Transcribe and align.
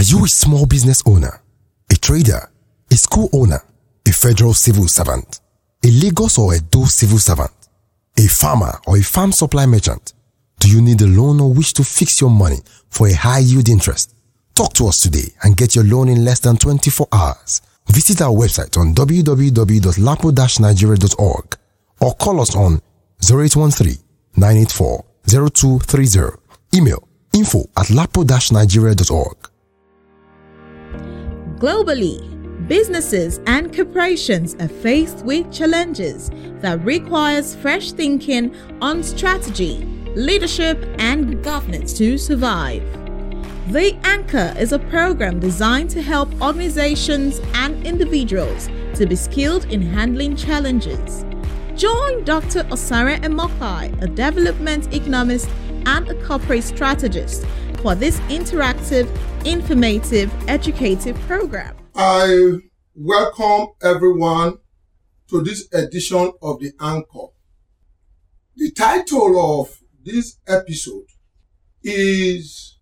Are 0.00 0.02
you 0.02 0.24
a 0.24 0.28
small 0.28 0.64
business 0.64 1.02
owner, 1.04 1.42
a 1.90 1.94
trader, 1.94 2.48
a 2.90 2.96
school 2.96 3.28
owner, 3.34 3.62
a 4.08 4.12
federal 4.12 4.54
civil 4.54 4.88
servant, 4.88 5.40
a 5.84 5.90
Lagos 5.90 6.38
or 6.38 6.54
a 6.54 6.56
Edo 6.56 6.86
civil 6.86 7.18
servant, 7.18 7.50
a 8.16 8.26
farmer 8.26 8.80
or 8.86 8.96
a 8.96 9.02
farm 9.02 9.30
supply 9.30 9.66
merchant? 9.66 10.14
Do 10.58 10.70
you 10.70 10.80
need 10.80 11.02
a 11.02 11.06
loan 11.06 11.38
or 11.38 11.52
wish 11.52 11.74
to 11.74 11.84
fix 11.84 12.18
your 12.18 12.30
money 12.30 12.60
for 12.88 13.08
a 13.08 13.12
high 13.12 13.40
yield 13.40 13.68
interest? 13.68 14.14
Talk 14.54 14.72
to 14.72 14.86
us 14.86 15.00
today 15.00 15.34
and 15.42 15.54
get 15.54 15.74
your 15.74 15.84
loan 15.84 16.08
in 16.08 16.24
less 16.24 16.40
than 16.40 16.56
24 16.56 17.06
hours. 17.12 17.60
Visit 17.88 18.22
our 18.22 18.32
website 18.32 18.78
on 18.78 18.94
www.lapo-nigeria.org 18.94 21.58
or 22.00 22.14
call 22.14 22.40
us 22.40 22.56
on 22.56 22.80
0813 23.22 23.98
984 24.34 25.04
0230. 25.26 26.38
Email 26.74 27.06
info 27.34 27.66
at 27.76 27.90
lapo-nigeria.org. 27.90 29.49
Globally, 31.60 32.18
businesses 32.68 33.38
and 33.46 33.76
corporations 33.76 34.54
are 34.60 34.68
faced 34.68 35.22
with 35.26 35.52
challenges 35.52 36.30
that 36.62 36.82
requires 36.86 37.54
fresh 37.54 37.92
thinking 37.92 38.56
on 38.80 39.02
strategy, 39.02 39.84
leadership, 40.16 40.82
and 40.98 41.44
governance 41.44 41.92
to 41.98 42.16
survive. 42.16 42.82
The 43.70 43.94
Anchor 44.04 44.54
is 44.58 44.72
a 44.72 44.78
program 44.78 45.38
designed 45.38 45.90
to 45.90 46.00
help 46.00 46.30
organizations 46.40 47.42
and 47.52 47.86
individuals 47.86 48.70
to 48.94 49.04
be 49.04 49.14
skilled 49.14 49.66
in 49.66 49.82
handling 49.82 50.36
challenges. 50.36 51.26
Join 51.76 52.24
Dr. 52.24 52.64
Osaren 52.72 53.20
Emokpae, 53.20 54.00
a 54.00 54.06
development 54.06 54.94
economist 54.94 55.50
and 55.84 56.08
a 56.08 56.14
corporate 56.24 56.64
strategist, 56.64 57.44
for 57.82 57.94
this 57.94 58.20
interactive, 58.20 59.08
informative, 59.46 60.32
educative 60.48 61.18
program. 61.20 61.74
I 61.94 62.58
welcome 62.94 63.68
everyone 63.82 64.58
to 65.28 65.42
this 65.42 65.72
edition 65.72 66.32
of 66.42 66.60
the 66.60 66.72
Anchor. 66.78 67.28
The 68.56 68.70
title 68.72 69.60
of 69.60 69.80
this 70.04 70.36
episode 70.46 71.06
is 71.82 72.78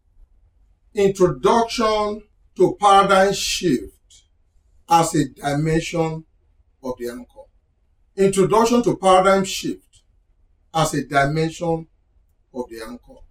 Introduction 0.95 2.23
to 2.57 2.77
Paradigm 2.81 3.33
Shift 3.33 4.25
as 4.89 5.15
a 5.15 5.29
Dimension 5.29 6.25
of 6.83 6.95
the 6.99 7.09
Anchor. 7.11 7.47
Introduction 8.17 8.83
to 8.83 8.97
Paradigm 8.97 9.45
Shift 9.45 10.03
as 10.75 10.95
a 10.95 11.05
Dimension 11.05 11.87
of 12.53 12.69
the 12.69 12.83
Anchor. 12.85 13.28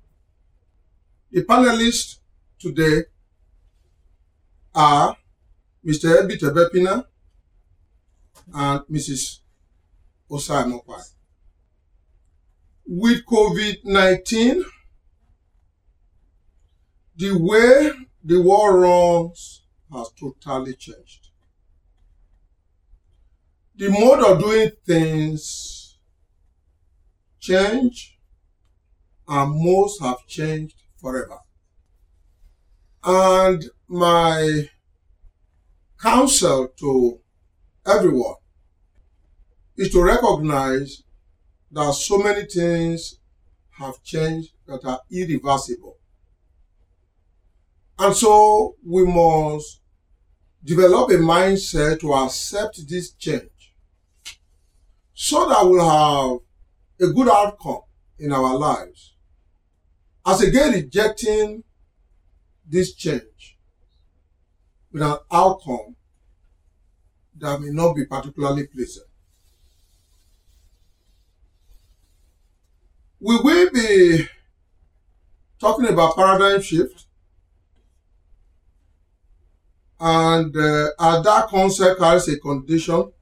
The 1.30 1.44
panelists 1.44 2.20
today 2.58 3.04
are 4.74 5.18
Mr. 5.86 6.22
Ebi 6.22 6.40
Tebepina 6.40 7.06
and 8.54 8.80
Mrs. 8.90 9.40
Osai 10.32 10.64
Mopai. 10.64 11.04
With 12.86 13.26
COVID 13.26 13.84
19, 13.84 14.64
the 17.18 17.32
way 17.38 17.92
the 18.24 18.42
war 18.42 18.80
runs 18.80 19.64
has 19.92 20.10
totally 20.18 20.76
changed. 20.76 21.28
The 23.76 23.90
mode 23.90 24.24
of 24.24 24.40
doing 24.40 24.72
things 24.86 25.98
change 27.40 28.18
and 29.28 29.52
most 29.62 30.02
have 30.02 30.26
changed 30.26 30.77
forever. 31.00 31.40
And 33.04 33.64
my 33.88 34.70
counsel 36.00 36.70
to 36.80 37.20
everyone 37.86 38.36
is 39.78 39.92
to 39.92 40.04
recognize 40.04 41.04
that 41.72 41.94
so 41.94 42.18
many 42.18 42.46
things 42.46 43.16
have 43.72 44.02
changed 44.04 44.52
that 44.68 44.84
are 44.86 45.02
irreversible. 45.12 45.98
And 48.00 48.16
so 48.16 48.76
we 48.86 49.06
must 49.06 49.82
develop 50.64 51.10
a 51.10 51.14
mindset 51.14 52.00
to 52.02 52.14
accept 52.14 52.88
this 52.88 53.12
change 53.12 53.74
so 55.14 55.48
that 55.50 55.64
we'll 55.64 55.90
have 57.00 57.10
a 57.10 57.14
good 57.14 57.30
outcome 57.30 57.82
in 58.20 58.32
our 58.32 58.56
lives. 58.56 59.17
As 60.28 60.42
again 60.42 60.74
rejecting 60.74 61.64
this 62.66 62.94
change 62.94 63.58
with 64.92 65.02
an 65.02 65.18
outcome 65.32 65.96
that 67.38 67.62
may 67.62 67.70
not 67.70 67.96
be 67.96 68.04
particularly 68.06 68.68
pleasant. 68.68 69.08
We 73.22 73.38
will 73.38 73.70
be 73.72 74.28
talking 75.60 75.88
about 75.88 76.18
paradigm 76.18 76.62
shift 76.62 77.06
and 79.98 80.56
uh, 80.56 80.90
as 81.00 81.24
that 81.24 81.48
concept 81.48 82.00
carries 82.00 82.28
a 82.28 82.38
condition 82.38 83.14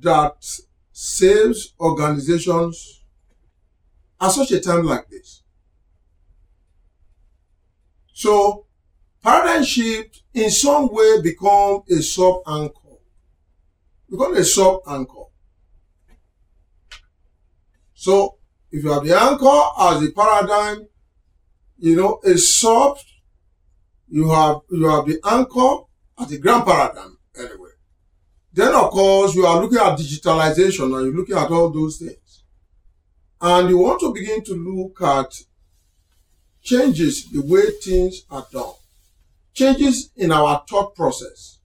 that 0.00 0.36
saves 0.92 1.72
organizations 1.80 3.01
at 4.22 4.30
such 4.30 4.52
a 4.52 4.60
time 4.60 4.84
like 4.84 5.08
this. 5.08 5.42
So, 8.12 8.66
paradigm 9.22 9.64
shift 9.64 10.22
in 10.32 10.48
some 10.50 10.88
way 10.92 11.20
become 11.20 11.82
a 11.90 12.00
sub 12.00 12.36
anchor. 12.46 12.98
Become 14.08 14.36
a 14.36 14.44
sub 14.44 14.80
anchor. 14.86 15.24
So, 17.94 18.38
if 18.70 18.84
you 18.84 18.92
have 18.92 19.04
the 19.04 19.20
anchor 19.20 19.60
as 19.80 20.00
the 20.00 20.12
paradigm, 20.12 20.86
you 21.78 21.96
know, 21.96 22.20
a 22.24 22.38
sub, 22.38 22.98
you 24.08 24.30
have 24.30 24.58
you 24.70 24.88
have 24.88 25.06
the 25.06 25.18
anchor 25.24 25.84
as 26.18 26.28
the 26.28 26.38
grand 26.38 26.64
paradigm 26.64 27.18
anyway. 27.36 27.70
Then, 28.52 28.74
of 28.74 28.90
course, 28.90 29.34
you 29.34 29.46
are 29.46 29.60
looking 29.60 29.78
at 29.78 29.98
digitalization 29.98 30.84
and 30.84 31.06
you're 31.06 31.14
looking 31.14 31.36
at 31.36 31.50
all 31.50 31.70
those 31.70 31.98
things. 31.98 32.21
And 33.44 33.68
you 33.68 33.78
want 33.78 33.98
to 34.00 34.14
begin 34.14 34.44
to 34.44 34.54
look 34.54 35.02
at 35.02 35.34
changes 36.62 37.28
the 37.28 37.42
way 37.42 37.72
things 37.82 38.22
are 38.30 38.46
done, 38.52 38.74
changes 39.52 40.10
in 40.14 40.30
our 40.30 40.62
thought 40.68 40.94
process, 40.94 41.58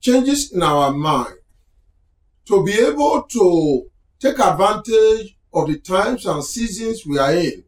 changes 0.00 0.52
in 0.52 0.62
our 0.62 0.92
mind, 0.92 1.36
to 2.44 2.62
be 2.62 2.74
able 2.74 3.22
to 3.22 3.86
take 4.20 4.38
advantage 4.38 5.38
of 5.54 5.68
the 5.68 5.78
times 5.78 6.26
and 6.26 6.44
seasons 6.44 7.06
we 7.06 7.18
are 7.18 7.32
in. 7.32 7.64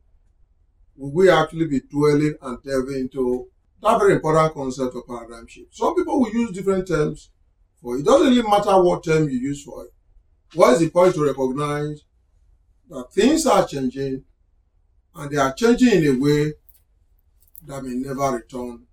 We 0.98 1.30
actually 1.30 1.66
be 1.66 1.80
dwelling 1.80 2.34
and 2.42 2.62
delving 2.62 3.00
into 3.00 3.48
that 3.80 3.98
very 3.98 4.14
important 4.14 4.52
concept 4.52 4.96
of 4.96 5.06
paradigm 5.06 5.46
shift? 5.46 5.74
Some 5.74 5.94
people 5.94 6.20
will 6.20 6.30
use 6.30 6.50
different 6.50 6.88
terms 6.88 7.30
for 7.80 7.96
it. 7.96 8.04
doesn't 8.04 8.28
really 8.28 8.42
matter 8.42 8.82
what 8.82 9.04
term 9.04 9.30
you 9.30 9.38
use 9.38 9.62
for 9.62 9.84
it. 9.84 9.92
What 10.54 10.74
is 10.74 10.80
the 10.80 10.90
point 10.90 11.14
to 11.14 11.24
recognize 11.24 12.02
that 12.88 13.12
things 13.12 13.46
are 13.46 13.66
changing 13.66 14.24
and 15.14 15.30
they 15.30 15.36
are 15.36 15.52
changing 15.54 16.04
in 16.04 16.16
a 16.16 16.18
way 16.18 16.52
that 17.66 17.82
may 17.82 17.94
never 17.94 18.36
return 18.36 18.86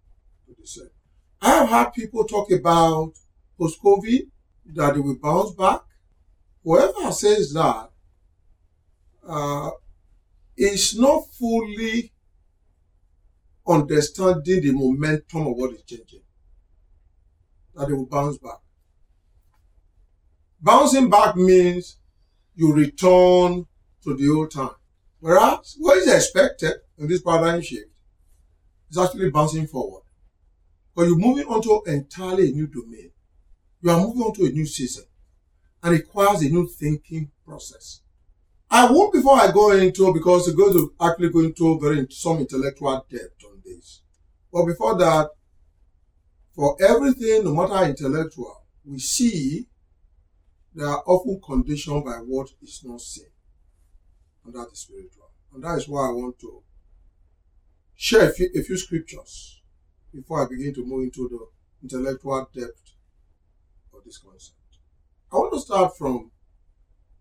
to 0.45 0.55
the 0.59 0.65
same. 0.65 0.89
I 1.41 1.49
have 1.49 1.69
had 1.69 1.93
people 1.93 2.23
talk 2.25 2.51
about 2.51 3.13
post 3.57 3.81
COVID 3.83 4.27
that 4.73 4.93
they 4.93 4.99
will 4.99 5.17
bounce 5.21 5.51
back. 5.51 5.81
Whoever 6.63 7.11
says 7.11 7.53
that 7.53 7.89
uh, 9.27 9.71
is 10.55 10.97
not 10.97 11.27
fully 11.33 12.11
understanding 13.67 14.61
the 14.61 14.71
momentum 14.71 15.47
of 15.47 15.55
what 15.57 15.73
is 15.73 15.83
changing. 15.83 16.21
That 17.75 17.87
they 17.87 17.93
will 17.93 18.05
bounce 18.05 18.37
back. 18.37 18.59
Bouncing 20.61 21.09
back 21.09 21.35
means 21.35 21.97
you 22.55 22.71
return 22.71 23.65
to 24.03 24.15
the 24.15 24.29
old 24.29 24.51
time. 24.51 24.75
Whereas 25.19 25.75
what 25.79 25.97
is 25.97 26.13
expected 26.13 26.73
in 26.97 27.07
this 27.07 27.21
paradigm 27.21 27.61
shift 27.61 27.89
is 28.89 28.97
actually 28.97 29.29
bouncing 29.31 29.67
forward. 29.67 30.03
But 30.95 31.03
you're 31.03 31.17
moving 31.17 31.45
onto 31.45 31.81
entirely 31.89 32.49
a 32.49 32.51
new 32.51 32.67
domain. 32.67 33.11
You 33.81 33.91
are 33.91 33.99
moving 33.99 34.21
on 34.21 34.33
to 34.35 34.45
a 34.45 34.49
new 34.49 34.65
season 34.65 35.05
and 35.81 35.91
requires 35.91 36.41
a 36.41 36.49
new 36.49 36.67
thinking 36.67 37.31
process. 37.45 38.01
I 38.69 38.91
won't 38.91 39.13
before 39.13 39.37
I 39.37 39.51
go 39.51 39.71
into 39.71 40.13
because 40.13 40.47
we're 40.47 40.55
going 40.55 40.73
to 40.73 40.93
actually 40.99 41.29
go 41.29 41.39
into 41.41 41.79
very 41.79 42.07
some 42.09 42.39
intellectual 42.39 43.05
depth 43.09 43.43
on 43.45 43.61
this. 43.63 44.01
But 44.51 44.65
before 44.65 44.97
that, 44.97 45.29
for 46.55 46.77
everything, 46.81 47.43
no 47.43 47.53
matter 47.53 47.73
how 47.73 47.83
intellectual, 47.83 48.65
we 48.85 48.99
see 48.99 49.67
they 50.75 50.83
are 50.83 51.03
often 51.05 51.39
conditioned 51.43 52.05
by 52.05 52.17
what 52.17 52.49
is 52.61 52.81
not 52.83 53.01
seen. 53.01 53.25
And 54.45 54.53
that 54.53 54.69
is 54.71 54.79
spiritual. 54.79 55.31
And 55.53 55.63
that 55.63 55.77
is 55.77 55.87
why 55.87 56.07
I 56.07 56.11
want 56.11 56.39
to 56.39 56.63
share 57.95 58.29
a 58.29 58.33
few, 58.33 58.49
a 58.55 58.61
few 58.61 58.77
scriptures 58.77 59.61
before 60.13 60.45
I 60.45 60.49
begin 60.49 60.73
to 60.75 60.85
move 60.85 61.03
into 61.03 61.29
the 61.29 61.47
intellectual 61.83 62.49
depth 62.53 62.93
of 63.93 64.03
this 64.05 64.17
concept. 64.17 64.57
I 65.31 65.37
want 65.37 65.53
to 65.53 65.59
start 65.59 65.97
from 65.97 66.31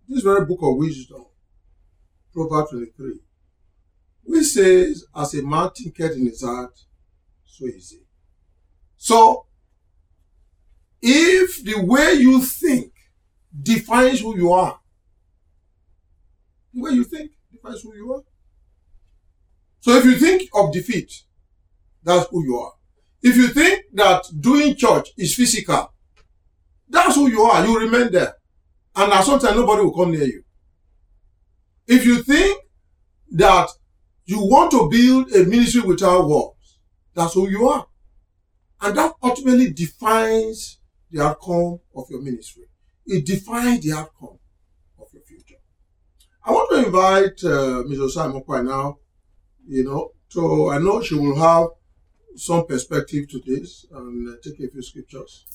this 0.08 0.22
very 0.22 0.44
book 0.44 0.60
of 0.62 0.76
wisdom, 0.76 1.24
Proverbs 2.32 2.70
23, 2.70 3.20
which 4.24 4.46
says, 4.46 5.04
As 5.14 5.34
a 5.34 5.42
man 5.42 5.70
thinketh 5.70 6.16
in 6.16 6.26
his 6.26 6.42
heart, 6.42 6.78
so 7.44 7.66
is 7.66 7.90
he. 7.90 8.00
So, 8.96 9.46
if 11.00 11.64
the 11.64 11.84
way 11.84 12.14
you 12.14 12.40
think 12.40 12.92
defines 13.60 14.20
who 14.20 14.36
you 14.36 14.52
are, 14.52 14.78
the 16.72 16.80
way 16.80 16.92
you 16.92 17.04
think 17.04 17.32
defines 17.50 17.82
who 17.82 17.94
you 17.94 18.12
are. 18.12 18.22
So 19.80 19.92
if 19.96 20.04
you 20.04 20.16
think 20.16 20.48
of 20.54 20.72
defeat, 20.72 21.12
that's 22.02 22.28
who 22.30 22.44
you 22.44 22.56
are. 22.56 22.72
If 23.22 23.36
you 23.36 23.48
think 23.48 23.84
that 23.94 24.24
doing 24.40 24.74
church 24.76 25.10
is 25.16 25.34
physical, 25.34 25.92
that's 26.88 27.14
who 27.14 27.28
you 27.28 27.42
are. 27.42 27.64
You 27.64 27.78
remain 27.78 28.10
there. 28.12 28.34
And 28.94 29.12
at 29.12 29.24
some 29.24 29.38
time, 29.38 29.56
nobody 29.56 29.82
will 29.82 29.94
come 29.94 30.10
near 30.10 30.24
you. 30.24 30.42
If 31.86 32.04
you 32.04 32.22
think 32.22 32.60
that 33.32 33.68
you 34.24 34.40
want 34.40 34.70
to 34.72 34.88
build 34.90 35.32
a 35.32 35.44
ministry 35.48 35.80
without 35.82 36.26
walls, 36.26 36.78
that's 37.14 37.34
who 37.34 37.48
you 37.48 37.68
are. 37.68 37.86
And 38.80 38.96
that 38.96 39.14
ultimately 39.22 39.72
defines 39.72 40.78
the 41.10 41.22
outcome 41.22 41.80
of 41.94 42.06
your 42.10 42.20
ministry. 42.20 42.64
It 43.06 43.24
defines 43.24 43.84
the 43.84 43.92
outcome. 43.92 44.38
I 46.44 46.50
want 46.50 46.70
to 46.70 46.86
invite 46.86 47.44
uh. 47.44 47.82
Osai 47.84 48.32
Mokwai 48.32 48.64
now, 48.64 48.98
you 49.66 49.84
know, 49.84 50.12
so 50.28 50.70
I 50.70 50.78
know 50.78 51.00
she 51.02 51.14
will 51.14 51.38
have 51.38 51.68
some 52.36 52.66
perspective 52.66 53.28
to 53.28 53.40
this 53.46 53.86
and 53.92 54.28
uh, 54.28 54.36
take 54.42 54.58
a 54.60 54.70
few 54.70 54.82
scriptures. 54.82 55.46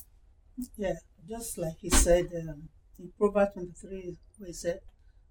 Yeah, 0.78 0.94
just 1.28 1.58
like 1.58 1.78
he 1.80 1.90
said 1.90 2.28
um, 2.36 2.70
in 3.00 3.12
Proverbs 3.18 3.54
23, 3.54 4.18
where 4.38 4.48
he 4.48 4.54
said, 4.54 4.80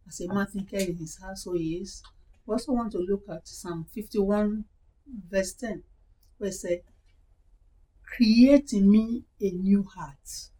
As 0.07 0.21
a 0.21 0.33
man 0.33 0.47
thinketh 0.47 0.89
in 0.89 0.97
his 0.97 1.17
heart, 1.17 1.39
so 1.39 1.55
he 1.55 1.77
is. 1.77 2.03
We 2.45 2.53
also 2.53 2.73
want 2.73 2.93
to 2.93 2.99
look 2.99 3.23
at 3.31 3.49
Psalm 3.49 3.87
51, 3.93 4.65
verse 5.31 5.53
10, 5.55 5.83
where 6.39 6.51
he 6.51 6.55
said, 6.55 6.81
Create 8.05 8.73
in 8.73 8.91
me 8.91 9.25
a 9.41 9.51
new 9.51 9.85
heart. 9.85 10.51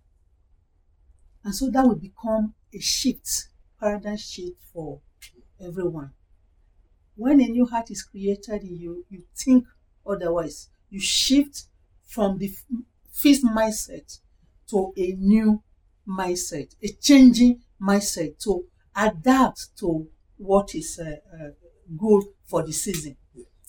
And 1.45 1.55
so 1.55 1.71
that 1.71 1.87
will 1.87 1.97
become 1.97 2.55
a 2.75 2.81
shift, 2.81 3.49
paradigm 3.81 4.17
shift 4.19 4.61
for 4.73 5.01
everyone. 5.61 6.13
When 7.17 7.41
a 7.41 7.49
new 7.49 7.67
heart 7.67 7.91
is 7.91 8.03
created 8.03 8.63
in 8.63 8.77
you, 8.79 9.05
you 9.09 9.25
think 9.35 9.67
otherwise. 10.07 10.69
You 10.91 11.01
shift 11.01 11.65
from 12.05 12.39
the 12.39 12.55
fixed 13.11 13.45
mindset 13.45 14.19
to 14.69 14.93
a 14.97 15.13
new 15.13 15.63
mindset, 16.07 16.75
a 16.83 16.89
changing 16.89 17.63
mindset 17.81 18.39
to 18.45 18.67
adapt 18.95 19.77
to 19.79 20.09
what 20.37 20.75
is 20.75 20.99
uh, 20.99 21.17
uh, 21.35 21.51
good 21.97 22.25
for 22.45 22.63
the 22.63 22.73
season. 22.73 23.17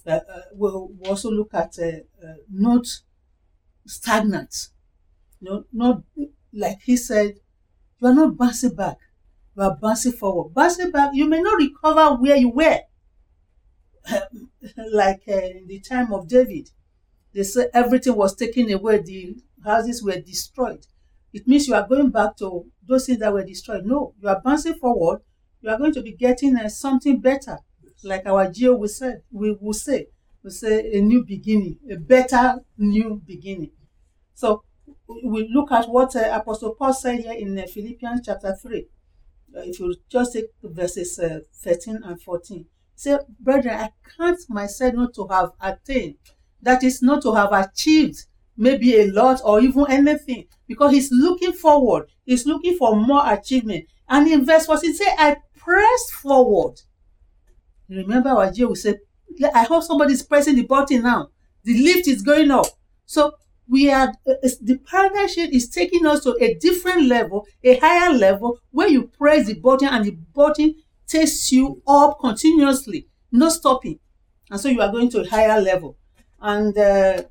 Uh, 0.05 0.11
uh, 0.11 0.41
we'll, 0.53 0.89
we'll 0.93 1.09
also 1.11 1.31
look 1.31 1.53
at 1.53 1.77
uh, 1.79 2.25
uh, 2.25 2.33
not 2.51 2.85
stagnant, 3.85 4.69
no, 5.41 5.65
not 5.73 6.03
like 6.53 6.81
he 6.83 6.97
said, 6.97 7.35
you 8.01 8.07
are 8.07 8.15
not 8.15 8.37
bouncing 8.37 8.75
back, 8.75 8.97
are 9.63 9.75
bouncing 9.75 10.11
forward. 10.13 10.53
Bouncing 10.53 10.91
back, 10.91 11.11
you 11.13 11.27
may 11.27 11.41
not 11.41 11.57
recover 11.57 12.15
where 12.21 12.35
you 12.37 12.49
were, 12.49 12.79
like 14.91 15.27
in 15.27 15.67
the 15.67 15.79
time 15.79 16.13
of 16.13 16.27
David. 16.27 16.69
They 17.33 17.43
said 17.43 17.69
everything 17.73 18.15
was 18.15 18.35
taken 18.35 18.71
away, 18.71 19.01
the 19.01 19.37
houses 19.65 20.03
were 20.03 20.19
destroyed 20.21 20.85
it 21.33 21.47
means 21.47 21.67
you 21.67 21.75
are 21.75 21.87
going 21.87 22.11
back 22.11 22.37
to 22.37 22.65
those 22.87 23.05
things 23.07 23.19
that 23.19 23.33
were 23.33 23.43
destroyed. 23.43 23.85
No, 23.85 24.13
you 24.21 24.29
are 24.29 24.41
bouncing 24.43 24.75
forward. 24.75 25.21
You 25.61 25.69
are 25.69 25.77
going 25.77 25.93
to 25.93 26.01
be 26.01 26.13
getting 26.13 26.57
uh, 26.57 26.69
something 26.69 27.21
better, 27.21 27.59
like 28.03 28.25
our 28.25 28.51
Geo 28.51 28.75
will 28.75 28.87
say. 28.89 29.17
We 29.31 29.57
will 29.61 29.73
say, 29.73 30.07
we 30.43 30.51
say 30.51 30.91
a 30.97 31.01
new 31.01 31.25
beginning, 31.25 31.77
a 31.91 31.97
better 31.97 32.61
new 32.77 33.21
beginning. 33.25 33.71
So 34.33 34.63
we 35.25 35.47
look 35.49 35.71
at 35.71 35.89
what 35.89 36.15
uh, 36.15 36.29
Apostle 36.33 36.75
Paul 36.75 36.93
said 36.93 37.19
here 37.19 37.33
in 37.33 37.57
uh, 37.59 37.67
Philippians 37.67 38.21
chapter 38.25 38.55
three. 38.55 38.87
If 39.65 39.79
you 39.79 39.95
just 40.09 40.33
take 40.33 40.45
verses 40.63 41.19
uh, 41.19 41.39
13 41.53 42.01
and 42.03 42.21
14, 42.21 42.65
say, 42.95 43.17
brethren, 43.39 43.79
I 43.79 43.89
count 44.17 44.39
myself 44.49 44.93
not 44.93 45.13
to 45.15 45.27
have 45.27 45.51
attained, 45.61 46.15
that 46.61 46.83
is, 46.83 47.01
not 47.01 47.21
to 47.23 47.33
have 47.33 47.51
achieved 47.53 48.25
maybe 48.57 48.99
a 48.99 49.07
lot 49.11 49.39
or 49.43 49.59
even 49.59 49.85
anything 49.89 50.45
because 50.67 50.91
he's 50.91 51.11
looking 51.11 51.53
forward 51.53 52.09
he's 52.27 52.45
looking 52.45 52.75
for 52.77 52.95
more 52.95 53.23
achievement. 53.31 53.85
And 54.09 54.27
in 54.27 54.45
verse 54.45 54.65
14 54.65 54.93
say 54.93 55.05
i 55.17 55.37
press 55.55 56.11
forward. 56.11 56.81
Remember 57.89 58.35
what 58.35 58.53
Joe 58.53 58.69
we 58.69 58.75
said 58.75 58.99
i 59.53 59.63
hope 59.63 59.83
somebody's 59.83 60.23
pressing 60.23 60.55
the 60.55 60.63
button 60.63 61.01
now. 61.01 61.29
The 61.63 61.81
lift 61.83 62.07
is 62.07 62.21
going 62.21 62.51
up. 62.51 62.65
So 63.05 63.33
we 63.69 63.91
are 63.91 64.09
uh, 64.27 64.33
the 64.61 64.77
partnership 64.85 65.49
is 65.51 65.69
taking 65.69 66.05
us 66.05 66.23
to 66.23 66.35
a 66.41 66.55
different 66.55 67.03
level 67.07 67.45
a 67.63 67.77
higher 67.77 68.13
level 68.13 68.59
where 68.71 68.87
you 68.87 69.03
press 69.07 69.47
the 69.47 69.55
button 69.55 69.87
and 69.89 70.05
the 70.05 70.11
button 70.33 70.75
takes 71.07 71.51
you 71.51 71.81
up 71.87 72.19
continuously 72.19 73.07
no 73.31 73.49
stopping 73.49 73.99
and 74.49 74.59
so 74.59 74.69
you 74.69 74.81
are 74.81 74.91
going 74.91 75.09
to 75.09 75.21
a 75.21 75.29
higher 75.29 75.59
level 75.61 75.97
and 76.41 76.77
uh, 76.77 77.21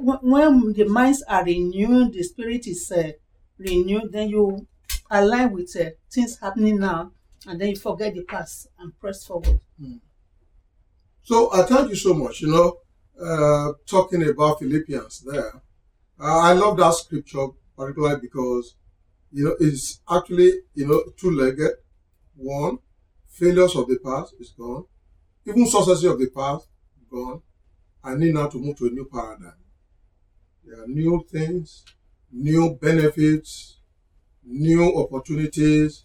when 0.00 0.72
the 0.72 0.84
minds 0.84 1.22
are 1.28 1.44
renewed, 1.44 2.12
the 2.12 2.22
spirit 2.22 2.66
is 2.66 2.90
uh, 2.92 3.12
renewed, 3.58 4.12
then 4.12 4.28
you 4.28 4.66
align 5.10 5.52
with 5.52 5.74
uh, 5.78 5.90
things 6.10 6.38
happening 6.40 6.78
now, 6.78 7.12
and 7.46 7.60
then 7.60 7.70
you 7.70 7.76
forget 7.76 8.14
the 8.14 8.22
past 8.24 8.68
and 8.78 8.98
press 8.98 9.24
forward. 9.24 9.60
Mm. 9.80 10.00
So 11.22 11.50
I 11.52 11.60
uh, 11.60 11.66
thank 11.66 11.90
you 11.90 11.96
so 11.96 12.14
much. 12.14 12.40
You 12.40 12.48
know, 12.48 12.78
uh, 13.22 13.72
talking 13.86 14.26
about 14.28 14.58
Philippians 14.58 15.20
there, 15.20 15.60
uh, 16.20 16.38
I 16.38 16.52
love 16.52 16.76
that 16.78 16.94
scripture 16.94 17.46
particularly 17.76 18.20
because 18.20 18.74
you 19.32 19.44
know 19.44 19.56
it's 19.60 20.00
actually 20.10 20.52
you 20.74 20.86
know 20.86 21.02
two-legged. 21.16 21.72
One, 22.36 22.78
failures 23.28 23.76
of 23.76 23.88
the 23.88 23.98
past 23.98 24.34
is 24.40 24.50
gone, 24.50 24.84
even 25.46 25.66
successes 25.66 26.04
of 26.04 26.18
the 26.18 26.28
past 26.30 26.68
gone. 27.10 27.42
I 28.02 28.14
need 28.14 28.34
now 28.34 28.48
to 28.48 28.58
move 28.58 28.78
to 28.78 28.86
a 28.86 28.90
new 28.90 29.04
paradigm. 29.12 29.52
There 30.64 30.82
are 30.82 30.86
new 30.86 31.24
things, 31.30 31.84
new 32.32 32.78
benefits, 32.80 33.78
new 34.44 34.96
opportunities. 34.96 36.04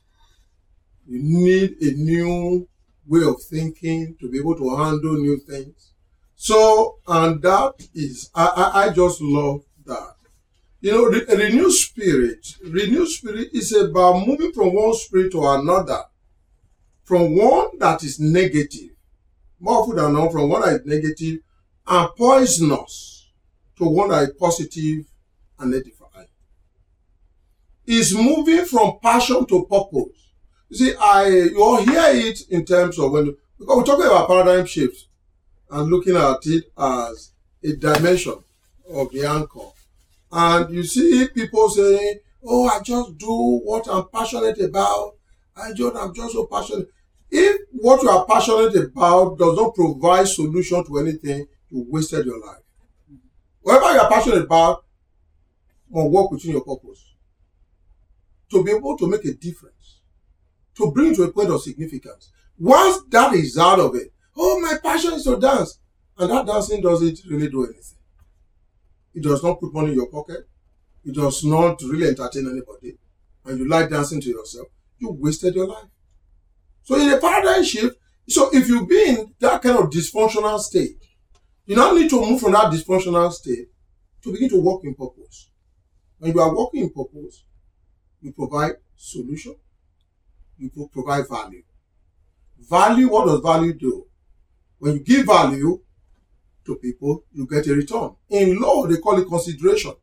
You 1.08 1.20
need 1.22 1.78
a 1.82 1.92
new 1.94 2.68
way 3.06 3.24
of 3.24 3.42
thinking 3.44 4.16
to 4.20 4.30
be 4.30 4.40
able 4.40 4.56
to 4.56 4.76
handle 4.76 5.14
new 5.14 5.38
things. 5.40 5.94
So, 6.36 6.98
and 7.08 7.42
that 7.44 7.74
is, 7.94 8.30
I, 8.34 8.46
I, 8.46 8.86
I 8.86 8.90
just 8.94 9.22
love 9.22 9.62
that. 9.86 10.15
You 10.86 10.92
know, 10.92 11.06
re- 11.06 11.26
renewed 11.36 11.72
spirit, 11.72 12.58
renewed 12.64 13.08
spirit 13.08 13.50
is 13.54 13.74
about 13.74 14.28
moving 14.28 14.52
from 14.52 14.72
one 14.76 14.94
spirit 14.94 15.32
to 15.32 15.44
another, 15.44 16.04
from 17.04 17.36
one 17.36 17.80
that 17.80 18.04
is 18.04 18.20
negative, 18.20 18.92
more 19.60 19.80
often 19.82 19.96
than 19.96 20.14
not, 20.14 20.32
from 20.32 20.48
one 20.48 20.62
that 20.62 20.82
is 20.82 20.86
negative 20.86 21.40
and 21.88 22.10
poisonous 22.16 23.32
to 23.80 23.86
one 23.86 24.10
that 24.10 24.30
is 24.30 24.36
positive 24.36 25.06
and 25.58 25.74
edifying. 25.74 26.28
Is 27.88 28.14
moving 28.14 28.66
from 28.66 29.00
passion 29.02 29.44
to 29.48 29.66
purpose. 29.66 30.34
You 30.70 30.78
see, 30.78 30.94
I 31.02 31.28
you 31.30 31.64
all 31.64 31.78
hear 31.78 32.28
it 32.28 32.42
in 32.52 32.64
terms 32.64 33.00
of 33.00 33.12
when 33.12 33.36
because 33.58 33.76
we're 33.76 33.84
talking 33.86 34.06
about 34.06 34.28
paradigm 34.28 34.68
shifts 34.68 35.08
and 35.72 35.90
looking 35.90 36.16
at 36.16 36.46
it 36.46 36.66
as 36.78 37.32
a 37.64 37.76
dimension 37.76 38.38
of 38.88 39.12
the 39.12 39.26
anchor. 39.26 39.72
And 40.38 40.70
you 40.76 40.84
see 40.84 41.30
people 41.34 41.70
saying, 41.70 42.20
Oh, 42.46 42.68
I 42.68 42.82
just 42.82 43.18
do 43.18 43.62
what 43.64 43.88
I'm 43.90 44.10
passionate 44.14 44.60
about. 44.60 45.14
I 45.56 45.72
just 45.72 45.96
I'm 45.96 46.14
just 46.14 46.34
so 46.34 46.46
passionate. 46.46 46.90
If 47.32 47.62
what 47.72 48.04
you 48.04 48.10
are 48.10 48.26
passionate 48.26 48.76
about 48.76 49.38
does 49.40 49.56
not 49.56 49.74
provide 49.74 50.28
solution 50.28 50.84
to 50.86 50.98
anything, 51.00 51.48
you 51.70 51.86
wasted 51.90 52.26
your 52.26 52.46
life. 52.46 52.62
Whatever 53.62 53.94
you 53.94 54.00
are 54.02 54.10
passionate 54.10 54.44
about 54.44 54.84
must 55.90 56.12
work 56.12 56.32
within 56.32 56.52
your 56.52 56.66
purpose. 56.66 57.14
To 58.52 58.62
be 58.62 58.72
able 58.72 58.98
to 58.98 59.08
make 59.08 59.24
a 59.24 59.34
difference. 59.36 60.02
To 60.76 60.92
bring 60.92 61.16
to 61.16 61.24
a 61.24 61.32
point 61.32 61.50
of 61.50 61.62
significance. 61.62 62.34
Once 62.60 63.04
that 63.10 63.34
is 63.34 63.58
out 63.58 63.80
of 63.80 63.96
it, 63.96 64.12
oh, 64.36 64.60
my 64.60 64.78
passion 64.84 65.14
is 65.14 65.24
to 65.24 65.40
dance. 65.40 65.80
And 66.18 66.30
that 66.30 66.46
dancing 66.46 66.82
doesn't 66.82 67.20
really 67.30 67.50
do 67.50 67.64
anything. 67.64 67.98
It 69.16 69.24
does 69.24 69.42
not 69.44 69.60
put 69.60 69.74
money 69.74 69.90
in 69.90 69.96
your 69.96 70.12
pocket. 70.12 70.48
It 71.04 71.16
does 71.16 71.44
not 71.44 71.82
really 71.82 72.08
entertain 72.10 72.48
anybody. 72.48 72.98
And 73.46 73.58
you 73.58 73.68
like 73.68 73.90
dancing 73.90 74.22
to 74.22 74.30
yourself. 74.30 74.68
You 75.00 75.12
wasted 75.12 75.56
your 75.56 75.68
life. 75.68 75.90
So 76.84 77.00
in 77.00 77.10
a 77.10 77.18
paradigm 77.18 77.64
shift, 77.64 77.98
so 78.28 78.50
if 78.54 78.68
you've 78.68 78.88
been 78.88 79.18
in 79.18 79.34
that 79.40 79.62
kind 79.62 79.78
of 79.78 79.90
dysfunctional 79.90 80.60
state, 80.60 81.02
You 81.66 81.76
now 81.76 81.94
need 81.94 82.10
to 82.12 82.22
move 82.22 82.40
from 82.40 82.52
that 82.52 82.72
dysfunctional 82.72 83.32
state 83.32 83.70
to 84.22 84.32
begin 84.32 84.50
to 84.50 84.62
work 84.62 84.82
in 84.84 84.94
purpose. 84.94 85.50
When 86.20 86.32
you 86.32 86.40
are 86.40 86.56
working 86.56 86.84
in 86.84 86.90
purpose, 86.92 87.44
you 88.22 88.32
provide 88.34 88.74
solution, 88.96 89.56
you 90.58 90.70
provide 90.94 91.28
value. 91.28 91.64
Value, 92.70 93.10
what 93.10 93.26
does 93.26 93.40
value 93.40 93.74
do? 93.74 94.06
When 94.78 94.94
you 94.94 95.00
give 95.00 95.26
value 95.26 95.82
to 96.66 96.76
people, 96.76 97.24
you 97.32 97.48
get 97.48 97.68
a 97.68 97.74
return. 97.74 98.16
In 98.30 98.60
law, 98.60 98.86
they 98.88 98.98
call 98.98 99.20
it 99.20 99.28
consideration. 99.28 99.94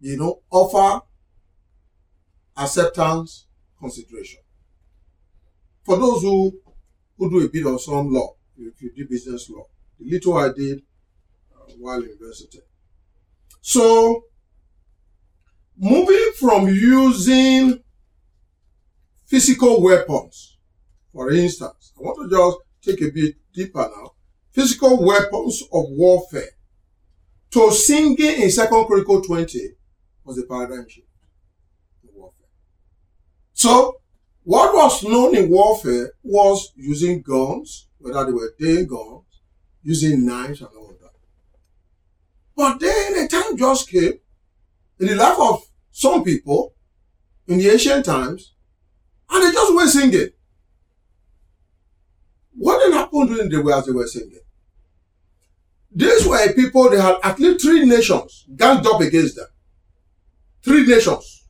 You 0.00 0.16
know, 0.16 0.40
offer, 0.50 1.04
acceptance, 2.56 3.46
consideration. 3.78 4.40
For 5.84 5.96
those 5.96 6.22
who 6.22 6.60
who 7.16 7.30
do 7.30 7.44
a 7.44 7.48
bit 7.50 7.66
of 7.66 7.80
some 7.80 8.12
law, 8.12 8.34
if 8.56 8.80
you 8.80 8.92
do 8.96 9.06
business 9.06 9.50
law, 9.50 9.66
the 9.98 10.10
little 10.10 10.36
I 10.36 10.50
did 10.52 10.82
uh, 11.54 11.72
while 11.78 12.02
university. 12.02 12.60
So, 13.60 14.24
moving 15.76 16.32
from 16.38 16.68
using 16.68 17.82
physical 19.26 19.82
weapons, 19.82 20.56
for 21.12 21.30
instance, 21.30 21.92
I 21.98 22.02
want 22.02 22.30
to 22.30 22.36
just 22.36 22.58
take 22.98 23.06
a 23.06 23.12
bit 23.12 23.34
deeper 23.52 23.90
now. 23.94 24.12
Physical 24.52 25.04
weapons 25.04 25.62
of 25.72 25.84
warfare 25.90 26.50
to 27.50 27.70
singing 27.72 28.42
in 28.42 28.50
Second 28.50 28.86
Chronicle 28.86 29.22
20 29.22 29.70
was 30.24 30.38
a 30.38 30.42
paradigm 30.44 30.88
shift 30.88 31.06
in 32.02 32.10
warfare. 32.14 32.46
So, 33.52 34.00
what 34.42 34.74
was 34.74 35.04
known 35.04 35.36
in 35.36 35.50
warfare 35.50 36.12
was 36.22 36.72
using 36.76 37.22
guns, 37.22 37.88
whether 37.98 38.24
they 38.24 38.32
were 38.32 38.54
day 38.58 38.84
guns, 38.84 39.24
using 39.82 40.26
knives 40.26 40.60
and 40.60 40.70
all 40.76 40.94
that. 41.00 41.10
But 42.56 42.80
then 42.80 43.24
a 43.24 43.28
time 43.28 43.56
just 43.56 43.88
came 43.88 44.14
in 44.98 45.06
the 45.06 45.14
life 45.14 45.38
of 45.38 45.62
some 45.90 46.24
people 46.24 46.74
in 47.46 47.58
the 47.58 47.68
ancient 47.70 48.04
times, 48.04 48.52
and 49.30 49.44
they 49.44 49.52
just 49.52 49.74
went 49.74 49.90
singing. 49.90 50.30
What 52.52 52.80
then 52.80 52.92
happened 52.92 53.28
during 53.28 53.48
the 53.48 53.62
way 53.62 53.72
as 53.72 53.86
they 53.86 53.92
were 53.92 54.06
singing? 54.06 54.40
These 55.92 56.26
were 56.26 56.52
people, 56.52 56.90
they 56.90 57.00
had 57.00 57.16
at 57.22 57.38
least 57.38 57.64
three 57.64 57.84
nations 57.84 58.46
ganged 58.54 58.86
up 58.86 59.00
against 59.00 59.36
them. 59.36 59.46
Three 60.62 60.86
nations. 60.86 61.48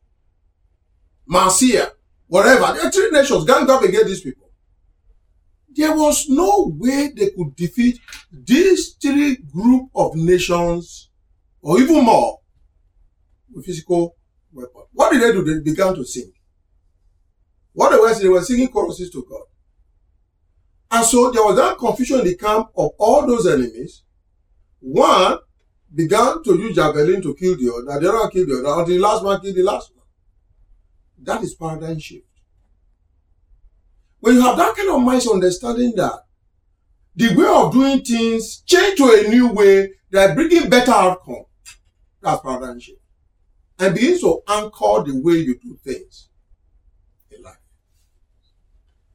Marcia, 1.26 1.92
whatever. 2.26 2.72
There 2.74 2.86
are 2.86 2.90
three 2.90 3.10
nations 3.10 3.44
ganged 3.44 3.68
up 3.70 3.82
against 3.82 4.06
these 4.06 4.20
people. 4.22 4.48
There 5.72 5.94
was 5.94 6.28
no 6.28 6.72
way 6.78 7.12
they 7.14 7.30
could 7.30 7.54
defeat 7.54 8.00
these 8.32 8.94
three 9.00 9.36
group 9.36 9.90
of 9.94 10.14
nations 10.16 11.10
or 11.62 11.80
even 11.80 12.04
more 12.04 12.38
with 13.52 13.66
physical 13.66 14.16
weapons. 14.52 14.86
What 14.92 15.12
did 15.12 15.22
they 15.22 15.32
do? 15.32 15.44
They 15.44 15.60
began 15.62 15.94
to 15.94 16.04
sing. 16.04 16.32
What 17.72 17.90
they 17.90 17.98
were 17.98 18.08
saying, 18.08 18.22
they 18.22 18.28
were 18.28 18.42
singing 18.42 18.68
choruses 18.68 19.10
to 19.10 19.24
God. 19.28 19.42
And 20.90 21.04
so 21.04 21.30
there 21.30 21.44
was 21.44 21.56
that 21.56 21.78
confusion 21.78 22.20
in 22.20 22.26
the 22.26 22.36
camp 22.36 22.68
of 22.76 22.90
all 22.98 23.26
those 23.26 23.46
enemies. 23.46 24.02
One 24.80 25.38
began 25.94 26.42
to 26.42 26.54
use 26.56 26.74
javelin 26.74 27.22
to 27.22 27.34
kill 27.34 27.56
the 27.56 27.72
other, 27.72 28.00
the 28.00 28.12
other 28.12 28.28
killed 28.30 28.48
the 28.48 28.66
other, 28.66 28.80
until 28.80 28.94
the 28.94 29.00
last 29.00 29.22
man 29.22 29.40
killed 29.40 29.56
the 29.56 29.62
last 29.62 29.94
one. 29.94 30.06
That 31.22 31.42
is 31.42 31.54
paradigm 31.54 31.98
shift. 31.98 32.26
When 34.20 34.34
you 34.34 34.42
have 34.42 34.56
that 34.56 34.76
kind 34.76 34.88
of 34.88 34.96
mindset, 34.96 35.34
understanding 35.34 35.92
that 35.96 36.24
the 37.14 37.34
way 37.34 37.46
of 37.46 37.72
doing 37.72 38.02
things 38.02 38.60
change 38.60 38.96
to 38.98 39.04
a 39.04 39.28
new 39.28 39.52
way 39.52 39.92
that 40.10 40.34
bringing 40.34 40.68
better 40.68 40.92
outcome, 40.92 41.44
that's 42.20 42.40
paradigm 42.42 42.80
shift. 42.80 43.00
And 43.78 43.94
begins 43.94 44.20
to 44.20 44.42
anchor 44.46 45.04
the 45.04 45.20
way 45.22 45.34
you 45.34 45.58
do 45.58 45.78
things 45.82 46.28
in 47.30 47.42
life. 47.42 47.56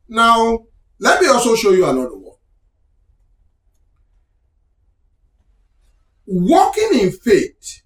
Now, 0.08 0.65
let 0.99 1.21
me 1.21 1.27
also 1.27 1.55
show 1.55 1.71
you 1.71 1.85
another 1.85 2.15
one. 2.17 2.35
Walking 6.27 6.99
in 6.99 7.11
faith 7.11 7.81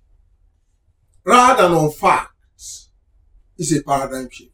rather 1.23 1.63
than 1.63 1.71
on 1.73 1.91
facts 1.91 2.89
is 3.57 3.77
a 3.77 3.83
paradigm 3.83 4.29
shift. 4.31 4.51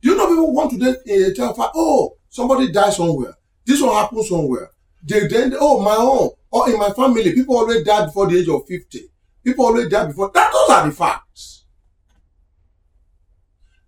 Do 0.00 0.10
you 0.10 0.16
know 0.16 0.28
people 0.28 0.54
want 0.54 0.70
to 0.80 0.90
uh, 0.90 1.34
tell 1.34 1.54
fact, 1.54 1.72
oh, 1.74 2.16
somebody 2.28 2.72
died 2.72 2.92
somewhere. 2.94 3.34
This 3.66 3.80
will 3.80 3.94
happen 3.94 4.22
somewhere. 4.24 4.70
They 5.02 5.26
then, 5.26 5.54
oh, 5.58 5.80
my 5.80 5.96
own, 5.96 6.30
or 6.50 6.70
in 6.70 6.78
my 6.78 6.90
family, 6.90 7.32
people 7.32 7.56
already 7.56 7.84
died 7.84 8.06
before 8.06 8.28
the 8.28 8.38
age 8.38 8.48
of 8.48 8.66
50. 8.66 9.00
People 9.44 9.66
already 9.66 9.88
died 9.88 10.08
before. 10.08 10.30
That, 10.32 10.52
those 10.52 10.70
are 10.70 10.86
the 10.86 10.92
facts. 10.92 11.64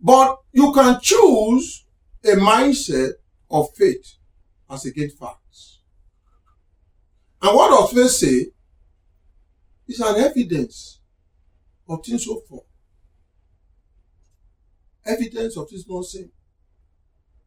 But 0.01 0.39
you 0.53 0.73
can 0.73 0.99
choose 1.01 1.85
a 2.25 2.37
mindset 2.37 3.13
of 3.51 3.69
faith 3.75 4.17
as 4.71 4.85
against 4.87 5.19
facts. 5.19 5.81
And 7.41 7.55
what 7.57 7.71
does 7.71 7.93
faith 7.93 8.11
say? 8.11 8.47
It's 9.89 10.01
an 10.01 10.17
evidence 10.17 11.01
of 11.89 12.05
things 12.05 12.27
hoped 12.27 12.49
for. 12.49 12.65
Evidence 15.05 15.57
of 15.57 15.69
things 15.69 15.85
not 15.89 16.05
seen. 16.05 16.31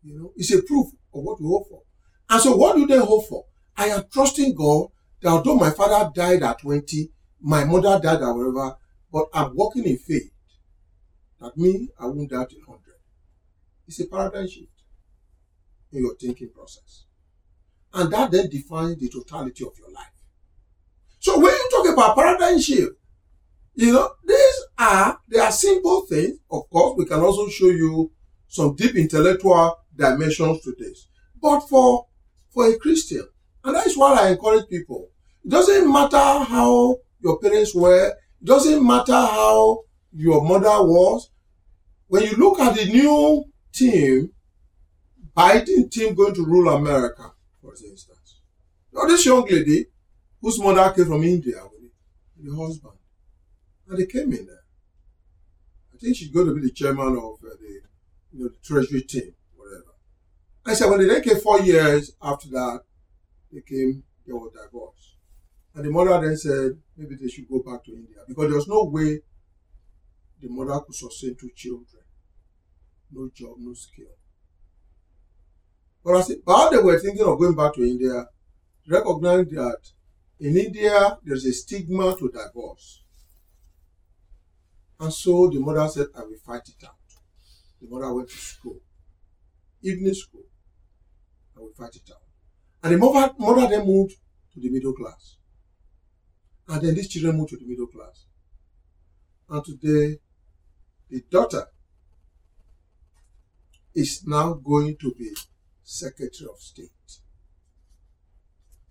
You 0.03 0.20
know, 0.20 0.34
it's 0.36 0.53
a 0.53 0.62
proof 0.62 0.88
of 1.13 1.24
what 1.24 1.41
we 1.41 1.48
hope 1.48 1.67
for. 1.70 1.82
And 2.29 2.41
so, 2.41 2.55
what 2.55 2.75
do 2.75 2.86
they 2.86 2.98
hope 2.98 3.27
for? 3.27 3.46
I 3.77 3.88
am 3.88 4.03
trusting 4.12 4.53
God 4.55 4.89
that 5.22 5.29
although 5.29 5.55
my 5.55 5.72
father 5.72 6.12
died 6.13 6.44
at 6.44 6.60
20, 6.60 7.10
my 7.41 7.63
mother 7.63 8.00
died 8.01 8.22
at 8.22 8.34
whatever, 8.34 8.75
but 9.12 9.25
I'm 9.34 9.55
walking 9.55 9.86
in 9.86 9.98
faith 9.98 10.32
that 11.39 11.58
me, 11.58 11.89
I 12.00 12.05
won't 12.05 12.29
die 12.29 12.46
till 12.50 12.60
100. 12.65 12.85
It's 13.88 14.00
a 14.00 14.08
paradigm 14.08 14.48
shift 14.48 14.72
in 15.92 16.00
your 16.00 16.15
thinking 16.15 16.50
process. 16.50 17.06
And 17.94 18.12
that 18.12 18.32
then 18.32 18.50
defines 18.50 19.00
the 19.00 19.10
totality 19.10 19.63
of 19.65 19.77
your 19.77 19.92
life. 19.92 20.12
So 21.20 21.39
when 21.39 21.54
you 21.54 21.70
talk 21.72 21.94
about 21.94 22.15
paradigm 22.15 22.60
shift, 22.60 22.94
you 23.75 23.94
know, 23.94 24.12
these 24.25 24.65
are, 24.77 25.20
they 25.30 25.39
are 25.39 25.51
simple 25.51 26.01
things. 26.01 26.38
Of 26.51 26.70
course, 26.70 26.96
we 26.98 27.06
can 27.06 27.20
also 27.20 27.48
show 27.50 27.68
you 27.68 28.12
some 28.48 28.75
deep 28.75 28.96
intellectual 28.96 29.77
dimensions 29.96 30.62
to 30.62 30.75
this. 30.77 31.08
But 31.42 31.62
for, 31.62 32.08
for 32.54 32.68
a 32.68 32.77
Christian, 32.77 33.27
and 33.63 33.75
that 33.75 33.88
is 33.88 33.98
why 33.98 34.13
I 34.13 34.30
encourage 34.30 34.68
people, 34.70 35.10
it 35.44 35.50
doesn't 35.50 35.92
matter 35.92 36.18
how 36.18 36.98
your 37.22 37.39
parents 37.39 37.74
were, 37.75 38.10
it 38.10 38.46
doesn't 38.46 38.86
matter 38.86 39.13
how 39.13 39.82
your 40.13 40.42
mother 40.42 40.84
was. 40.86 41.30
When 42.08 42.24
you 42.24 42.36
look 42.36 42.60
at 42.60 42.75
the 42.75 42.86
new 42.86 43.46
team, 43.75 44.32
Biden 45.36 45.91
team 45.91 46.15
going 46.15 46.34
to 46.34 46.46
rule 46.46 46.70
America, 46.70 47.34
for 47.62 47.74
instance. 47.74 48.39
Now 48.94 49.05
this 49.05 49.25
young 49.25 49.46
lady, 49.46 49.88
whose 50.41 50.60
mother 50.60 50.94
came 50.94 51.05
from 51.05 51.24
India 51.24 51.62
with 51.74 52.46
the 52.46 52.55
husband, 52.55 52.94
and 53.88 53.98
they 53.98 54.05
came 54.05 54.32
in 54.32 54.46
there. 54.46 54.63
I 55.94 55.98
think 55.98 56.15
she's 56.15 56.29
going 56.29 56.48
to 56.48 56.53
be 56.55 56.62
the 56.62 56.72
chairman 56.72 57.17
of 57.17 57.36
uh, 57.44 57.55
the, 57.60 57.82
you 58.34 58.44
know, 58.44 58.50
the 58.50 58.58
treasury 58.63 59.01
team, 59.01 59.34
whatever. 59.55 59.94
I 60.65 60.74
said 60.74 60.89
when 60.89 61.08
they 61.08 61.22
came 61.22 61.39
four 61.39 61.60
years 61.62 62.13
after 62.22 62.50
that, 62.50 62.82
they 63.51 63.62
came, 63.62 64.03
they 64.25 64.34
were 64.34 64.50
divorced. 64.51 65.15
And 65.74 65.86
the 65.86 65.91
mother 65.91 66.20
then 66.22 66.38
said 66.38 66.77
maybe 66.98 67.15
they 67.15 67.27
should 67.27 67.50
go 67.50 67.60
back 67.60 67.84
to 67.86 67.91
India 67.91 68.17
because 68.27 68.46
there 68.48 68.55
was 68.55 68.67
no 68.67 68.84
way 68.86 69.22
the 70.41 70.48
mother 70.50 70.79
could 70.86 70.96
sustain 70.96 71.36
two 71.36 71.50
children. 71.55 72.04
No 73.12 73.29
job, 73.33 73.55
no 73.59 73.74
skill. 73.74 74.07
But 76.03 76.17
as 76.17 76.35
while 76.43 76.69
they 76.69 76.77
were 76.77 77.00
thinking 77.00 77.25
of 77.25 77.39
going 77.39 77.55
back 77.55 77.74
to 77.75 77.83
India, 77.83 78.27
recognized 78.88 79.51
that 79.51 79.79
in 80.39 80.57
India 80.57 81.17
there's 81.24 81.45
a 81.45 81.53
stigma 81.53 82.15
to 82.17 82.29
divorce. 82.29 83.01
And 85.00 85.12
so 85.12 85.50
the 85.50 85.59
mother 85.59 85.88
said, 85.88 86.07
I 86.15 86.21
will 86.21 86.38
fight 86.45 86.67
it 86.67 86.85
out. 86.85 86.95
The 87.81 87.88
mother 87.89 88.13
went 88.13 88.29
to 88.29 88.38
school, 88.38 88.81
evening 89.81 90.13
school. 90.13 90.45
I 91.57 91.62
will 91.62 91.74
fight 91.77 91.95
it 91.95 92.09
out. 92.12 92.21
And 92.83 92.93
the 92.93 92.97
mother, 92.97 93.33
mother 93.39 93.67
then 93.67 93.85
moved 93.85 94.15
to 94.53 94.59
the 94.59 94.69
middle 94.69 94.93
class. 94.93 95.38
And 96.67 96.81
then 96.81 96.95
these 96.95 97.09
children 97.09 97.38
moved 97.38 97.50
to 97.51 97.57
the 97.57 97.65
middle 97.65 97.88
class. 97.88 98.25
And 99.50 99.63
today, 99.63 100.19
the 101.09 101.24
daughter 101.29 101.67
is 103.95 104.23
now 104.27 104.53
going 104.53 104.97
to 104.97 105.13
be 105.17 105.31
Secretary 105.83 106.49
of 106.51 106.59
State. 106.59 106.89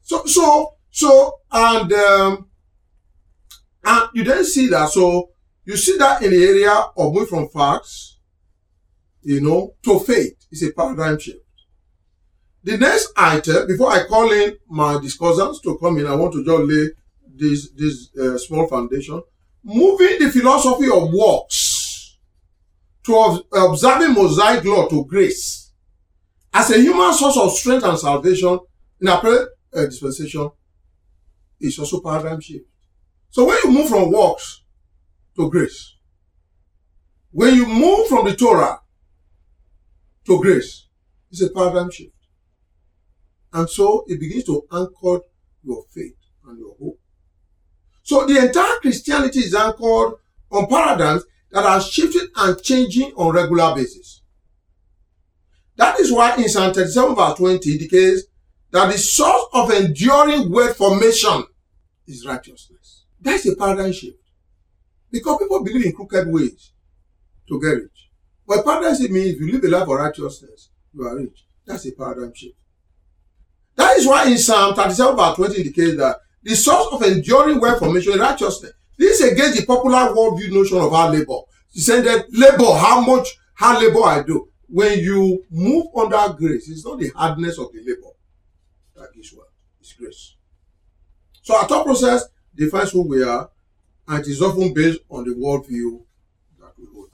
So, 0.02 0.24
so, 0.26 0.74
so, 0.90 1.40
and 1.52 1.92
um, 1.92 2.48
and 3.84 4.08
you 4.14 4.24
then 4.24 4.44
see 4.44 4.68
that. 4.68 4.88
So 4.90 5.30
you 5.64 5.76
see 5.76 5.96
that 5.98 6.22
in 6.22 6.30
the 6.30 6.44
area 6.44 6.72
of 6.96 7.12
moving 7.12 7.26
from 7.26 7.48
facts, 7.48 8.18
you 9.22 9.40
know, 9.40 9.74
to 9.82 9.98
faith. 10.00 10.36
is 10.50 10.62
a 10.62 10.72
paradigm 10.72 11.18
shift. 11.18 11.38
the 12.62 12.78
next 12.78 13.12
item, 13.16 13.66
before 13.66 13.90
I 13.92 14.04
call 14.04 14.30
in 14.32 14.56
my 14.68 14.94
discussants 14.94 15.62
to 15.62 15.76
come 15.78 15.98
in, 15.98 16.06
I 16.06 16.14
want 16.14 16.32
to 16.34 16.44
just 16.44 16.62
lay 16.62 16.88
this, 17.36 17.70
this 17.72 18.16
uh, 18.16 18.38
small 18.38 18.66
foundation. 18.66 19.22
Moving 19.62 20.18
the 20.18 20.30
philosophy 20.30 20.88
of 20.90 21.10
works 21.12 21.56
to 23.04 23.44
observing 23.52 24.14
Mosaic 24.14 24.64
law 24.64 24.88
to 24.88 25.04
grace 25.04 25.72
as 26.52 26.70
a 26.70 26.78
human 26.80 27.12
source 27.12 27.36
of 27.36 27.52
strength 27.52 27.84
and 27.84 27.98
salvation 27.98 28.58
in 29.00 29.08
a 29.08 29.18
present 29.18 29.50
uh, 29.74 29.84
dispensation 29.86 30.50
is 31.60 31.78
also 31.78 32.00
paradigm 32.00 32.40
shift. 32.40 32.66
So 33.30 33.44
when 33.44 33.58
you 33.64 33.72
move 33.72 33.88
from 33.88 34.12
works 34.12 34.62
to 35.36 35.50
grace, 35.50 35.96
when 37.32 37.54
you 37.54 37.66
move 37.66 38.06
from 38.06 38.24
the 38.26 38.36
Torah 38.36 38.80
to 40.26 40.40
grace, 40.40 40.86
it's 41.30 41.42
a 41.42 41.50
paradigm 41.50 41.90
shift. 41.90 42.12
And 43.52 43.68
so 43.68 44.04
it 44.06 44.20
begins 44.20 44.44
to 44.44 44.62
anchor 44.72 45.20
your 45.64 45.84
faith 45.92 46.16
and 46.46 46.58
your 46.58 46.76
hope. 46.80 47.00
So 48.02 48.26
the 48.26 48.46
entire 48.46 48.78
Christianity 48.80 49.40
is 49.40 49.54
anchored 49.54 50.14
on 50.50 50.66
paradigms 50.68 51.24
that 51.50 51.64
are 51.64 51.80
shifting 51.80 52.23
and 52.36 52.62
changing 52.62 53.12
on 53.16 53.34
regular 53.34 53.74
basis. 53.74 54.22
That 55.76 55.98
is 56.00 56.12
why 56.12 56.36
in 56.36 56.48
Psalm 56.48 56.72
37 56.72 57.14
verse 57.14 57.38
20 57.38 57.72
indicates 57.72 58.22
that 58.70 58.90
the 58.90 58.98
source 58.98 59.46
of 59.52 59.70
enduring 59.70 60.50
wealth 60.50 60.76
formation 60.76 61.44
is 62.06 62.26
righteousness. 62.26 63.04
That's 63.20 63.46
a 63.46 63.56
paradigm 63.56 63.92
shift. 63.92 64.18
Because 65.10 65.38
people 65.38 65.62
believe 65.64 65.86
in 65.86 65.92
crooked 65.92 66.28
ways 66.28 66.72
to 67.48 67.60
get 67.60 67.68
rich. 67.68 68.10
But 68.46 68.64
paradigm 68.64 68.96
shift 68.96 69.10
means 69.10 69.34
if 69.34 69.40
you 69.40 69.52
live 69.52 69.64
a 69.64 69.68
life 69.68 69.82
of 69.82 69.88
righteousness, 69.88 70.70
you 70.92 71.06
are 71.06 71.16
rich. 71.16 71.44
That's 71.66 71.86
a 71.86 71.92
paradigm 71.92 72.32
shift. 72.34 72.56
That 73.76 73.96
is 73.96 74.06
why 74.06 74.30
in 74.30 74.38
Psalm 74.38 74.74
37 74.74 75.16
verse 75.16 75.36
20 75.36 75.56
indicates 75.56 75.96
that 75.98 76.16
the 76.42 76.54
source 76.54 76.88
of 76.92 77.02
enduring 77.02 77.60
wealth 77.60 77.78
formation 77.80 78.12
is 78.12 78.18
righteousness. 78.18 78.72
This 78.98 79.20
is 79.20 79.32
against 79.32 79.58
the 79.58 79.66
popular 79.66 80.14
worldview 80.14 80.52
notion 80.52 80.78
of 80.78 80.92
hard 80.92 81.14
labor. 81.14 81.40
He 81.74 81.80
said 81.80 82.04
that 82.04 82.26
labor, 82.32 82.72
how 82.78 83.00
much 83.00 83.36
hard 83.54 83.82
labor 83.82 84.04
I 84.04 84.22
do. 84.22 84.48
When 84.68 84.98
you 85.00 85.44
move 85.50 85.86
under 85.96 86.32
grace, 86.34 86.68
it's 86.70 86.86
not 86.86 87.00
the 87.00 87.08
hardness 87.08 87.58
of 87.58 87.72
the 87.72 87.80
labor 87.80 88.12
that 88.96 89.12
gives. 89.12 89.34
It's 89.80 89.92
grace. 89.92 90.36
So 91.42 91.56
our 91.56 91.66
thought 91.66 91.84
process 91.84 92.24
defines 92.54 92.92
who 92.92 93.02
we 93.02 93.22
are, 93.24 93.50
and 94.06 94.20
it 94.20 94.28
is 94.28 94.40
often 94.40 94.72
based 94.72 95.00
on 95.10 95.24
the 95.24 95.34
worldview 95.34 96.00
that 96.60 96.72
we 96.78 96.86
hold. 96.94 97.10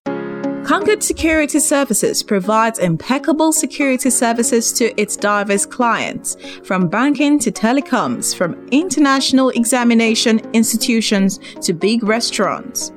Concord 0.67 1.03
Security 1.03 1.59
Services 1.59 2.23
provides 2.23 2.79
impeccable 2.79 3.53
security 3.53 4.11
services 4.11 4.73
to 4.75 4.93
its 5.01 5.17
diverse 5.17 5.65
clients, 5.67 6.37
from 6.65 6.87
banking 6.87 7.39
to 7.41 7.51
telecoms, 7.51 8.37
from 8.37 8.69
international 8.71 9.49
examination 9.51 10.39
institutions 10.53 11.41
to 11.63 11.73
big 11.73 12.05
restaurants. 12.05 12.93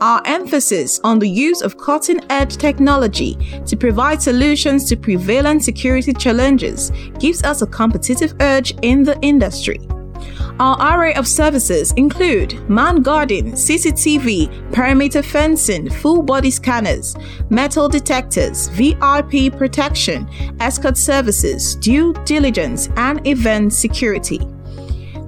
Our 0.00 0.20
emphasis 0.24 1.00
on 1.04 1.18
the 1.18 1.28
use 1.28 1.62
of 1.62 1.78
cutting 1.78 2.20
edge 2.28 2.56
technology 2.56 3.36
to 3.66 3.76
provide 3.76 4.20
solutions 4.20 4.88
to 4.88 4.96
prevalent 4.96 5.62
security 5.62 6.12
challenges 6.12 6.90
gives 7.18 7.42
us 7.44 7.62
a 7.62 7.66
competitive 7.66 8.34
edge 8.40 8.74
in 8.82 9.04
the 9.04 9.18
industry. 9.20 9.78
Our 10.60 10.98
array 10.98 11.14
of 11.14 11.26
services 11.26 11.92
include 11.92 12.68
man 12.68 13.02
guarding, 13.02 13.52
CCTV, 13.52 14.72
perimeter 14.72 15.22
fencing, 15.22 15.90
full 15.90 16.22
body 16.22 16.50
scanners, 16.50 17.16
metal 17.50 17.88
detectors, 17.88 18.68
VIP 18.68 19.56
protection, 19.56 20.28
escort 20.60 20.96
services, 20.96 21.74
due 21.76 22.14
diligence, 22.24 22.88
and 22.96 23.26
event 23.26 23.72
security. 23.72 24.40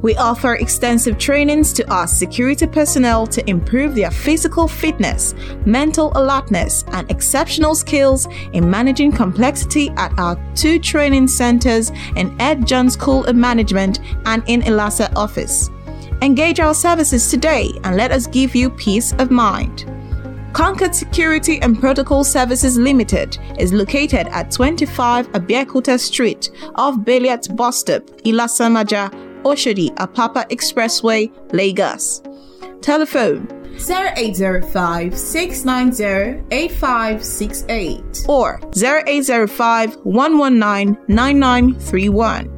We 0.03 0.15
offer 0.17 0.55
extensive 0.55 1.19
trainings 1.19 1.73
to 1.75 1.91
our 1.93 2.07
security 2.07 2.67
personnel 2.67 3.27
to 3.29 3.49
improve 3.49 3.95
their 3.95 4.11
physical 4.11 4.69
fitness, 4.69 5.35
mental 5.65 6.13
alertness, 6.15 6.85
and 6.89 7.11
exceptional 7.11 7.75
skills 7.75 8.29
in 8.53 8.69
managing 8.69 9.13
complexity 9.13 9.91
at 9.97 10.17
our 10.19 10.39
two 10.55 10.79
training 10.79 11.29
centers 11.29 11.91
in 12.15 12.39
Ed 12.41 12.67
John 12.67 12.91
School 12.91 13.25
of 13.25 13.37
Management 13.37 14.01
and 14.27 14.43
in 14.47 14.63
Elasa 14.63 15.15
office. 15.17 15.71
Engage 16.23 16.61
our 16.61 16.75
services 16.75 17.31
today 17.31 17.71
and 17.85 17.97
let 17.97 18.11
us 18.11 18.27
give 18.27 18.55
you 18.55 18.71
peace 18.71 19.13
of 19.15 19.31
mind. 19.31 19.91
Concord 20.53 20.95
Security 20.95 21.61
and 21.61 21.79
Protocol 21.79 22.25
Services 22.25 22.79
Limited 22.79 23.37
is 23.59 23.75
located 23.75 24.27
at 24.29 24.51
25 24.51 25.31
Abiyakuta 25.33 26.01
Street 26.01 26.51
off 26.77 26.97
Beliat 27.01 27.55
Bus 27.55 27.81
Stop, 27.81 28.05
Ilasamaja, 28.25 29.26
Oshodi, 29.47 29.95
Apapa 29.95 30.45
Expressway, 30.51 31.31
Lagos. 31.53 32.21
Telephone 32.81 33.47
0805 33.79 35.17
690 35.17 36.43
8568 36.51 38.25
or 38.29 38.61
0805 38.75 39.95
119 40.05 40.99
9931. 41.07 42.53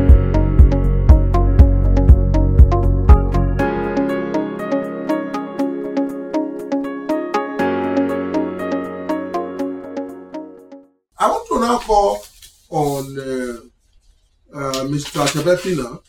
Mr. 14.87 15.25
Chebefina. 15.27 16.01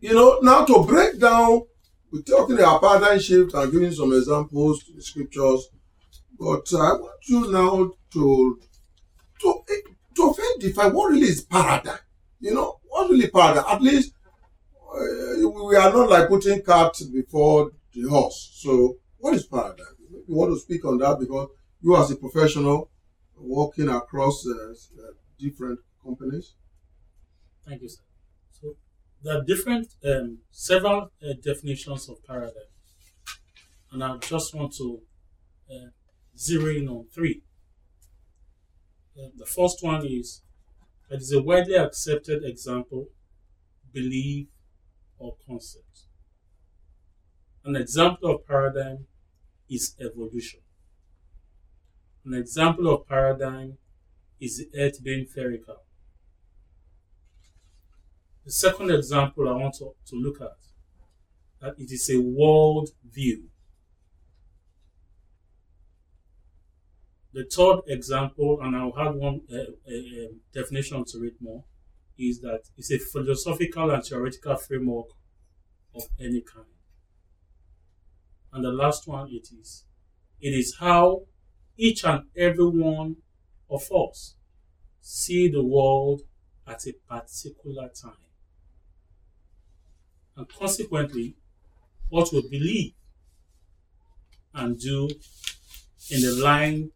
You 0.00 0.14
know, 0.14 0.38
now 0.42 0.64
to 0.64 0.84
break 0.84 1.20
down, 1.20 1.62
we're 2.12 2.22
talking 2.22 2.58
about 2.58 2.82
paradigm 2.82 3.20
shift 3.20 3.54
and 3.54 3.72
giving 3.72 3.92
some 3.92 4.12
examples 4.12 4.82
to 4.84 4.92
the 4.92 5.02
scriptures, 5.02 5.68
but 6.38 6.66
I 6.74 6.92
want 6.94 7.28
you 7.28 7.50
now 7.50 7.92
to 8.12 8.60
to 9.40 9.64
to 10.16 10.34
define 10.58 10.92
what 10.92 11.10
really 11.10 11.28
is 11.28 11.42
paradigm. 11.42 11.98
You 12.40 12.54
know, 12.54 12.80
what 12.82 13.10
really 13.10 13.30
paradigm? 13.30 13.64
At 13.68 13.80
least 13.80 14.12
uh, 14.92 15.48
we 15.48 15.76
are 15.76 15.92
not 15.92 16.10
like 16.10 16.28
putting 16.28 16.62
cart 16.62 16.96
before 17.12 17.70
the 17.94 18.08
horse. 18.08 18.50
So, 18.54 18.96
what 19.18 19.34
is 19.34 19.46
paradigm? 19.46 19.86
You 20.10 20.34
want 20.34 20.52
to 20.52 20.60
speak 20.60 20.84
on 20.84 20.98
that 20.98 21.18
because 21.18 21.48
you, 21.80 21.96
as 21.96 22.10
a 22.10 22.16
professional, 22.16 22.90
working 23.36 23.88
across 23.88 24.46
uh, 24.46 24.74
different 25.38 25.78
companies. 26.04 26.54
Thank 27.66 27.82
you, 27.82 27.88
sir. 27.88 28.02
So 28.60 28.76
there 29.22 29.38
are 29.38 29.44
different, 29.44 29.94
um, 30.04 30.38
several 30.50 31.10
uh, 31.22 31.32
definitions 31.42 32.08
of 32.08 32.22
paradigm, 32.24 32.70
and 33.92 34.02
I 34.02 34.16
just 34.18 34.54
want 34.54 34.72
to 34.74 35.00
uh, 35.70 35.90
zero 36.38 36.68
in 36.74 36.88
on 36.88 37.06
three. 37.14 37.42
Uh, 39.18 39.28
the 39.36 39.46
first 39.46 39.82
one 39.82 40.04
is 40.06 40.42
that 41.08 41.20
is 41.20 41.32
a 41.32 41.42
widely 41.42 41.76
accepted 41.76 42.44
example, 42.44 43.08
belief, 43.92 44.48
or 45.18 45.36
concept. 45.46 46.06
An 47.64 47.74
example 47.74 48.30
of 48.30 48.46
paradigm 48.46 49.08
is 49.68 49.96
evolution. 50.00 50.60
An 52.24 52.34
example 52.34 52.92
of 52.92 53.06
paradigm 53.06 53.78
is 54.40 54.58
the 54.58 54.70
earth 54.80 55.02
being 55.04 55.26
spherical. 55.26 55.84
The 58.44 58.50
second 58.50 58.90
example 58.90 59.48
I 59.48 59.52
want 59.52 59.74
to, 59.74 59.94
to 60.06 60.16
look 60.16 60.40
at 60.40 60.56
that 61.60 61.74
it 61.78 61.92
is 61.92 62.10
a 62.10 62.20
world 62.20 62.90
view. 63.08 63.44
The 67.32 67.44
third 67.44 67.80
example, 67.86 68.58
and 68.60 68.76
I'll 68.76 68.98
add 68.98 69.14
one 69.14 69.42
uh, 69.50 69.56
uh, 69.56 70.32
definition 70.52 71.04
to 71.06 71.24
it 71.24 71.34
more, 71.40 71.64
is 72.18 72.40
that 72.40 72.62
it's 72.76 72.90
a 72.90 72.98
philosophical 72.98 73.90
and 73.90 74.04
theoretical 74.04 74.56
framework 74.56 75.06
of 75.94 76.02
any 76.20 76.42
kind. 76.42 76.66
And 78.52 78.64
the 78.64 78.72
last 78.72 79.06
one 79.06 79.28
it 79.30 79.48
is, 79.58 79.84
it 80.40 80.50
is 80.50 80.76
how 80.78 81.22
each 81.78 82.04
and 82.04 82.24
every 82.36 82.68
one 82.68 83.16
of 83.70 83.90
us 83.92 84.34
see 85.00 85.48
the 85.48 85.64
world 85.64 86.22
at 86.66 86.86
a 86.86 86.92
particular 87.08 87.88
time. 87.88 88.31
And 90.36 90.48
consequently, 90.48 91.34
what 92.08 92.32
we 92.32 92.42
believe 92.48 92.92
and 94.54 94.78
do 94.78 95.08
in 96.10 96.20
the 96.20 96.32
line 96.42 96.90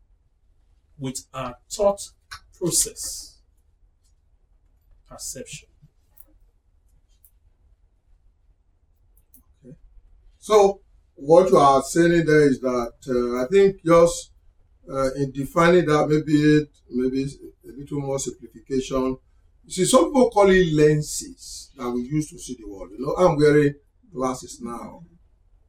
with 0.98 1.26
our 1.32 1.56
thought 1.70 2.00
process, 2.58 3.38
perception. 5.08 5.68
So 10.38 10.80
what 11.14 11.50
you 11.50 11.56
are 11.56 11.82
saying 11.82 12.24
there 12.24 12.48
is 12.48 12.60
that 12.60 12.92
uh, 13.08 13.42
I 13.42 13.46
think 13.48 13.84
just 13.84 14.30
uh, 14.88 15.12
in 15.14 15.32
defining 15.32 15.86
that 15.86 16.06
maybe 16.08 16.58
it 16.58 16.68
maybe 16.88 17.24
a 17.24 17.72
little 17.76 18.00
more 18.00 18.18
simplification. 18.18 19.16
See, 19.68 19.84
some 19.84 20.06
people 20.06 20.30
call 20.30 20.48
it 20.50 20.72
lenses 20.72 21.72
that 21.76 21.90
we 21.90 22.02
use 22.02 22.30
to 22.30 22.38
see 22.38 22.56
the 22.58 22.68
world. 22.68 22.90
You 22.96 23.04
know, 23.04 23.14
I'm 23.14 23.36
wearing 23.36 23.74
glasses 24.12 24.60
now, 24.60 25.02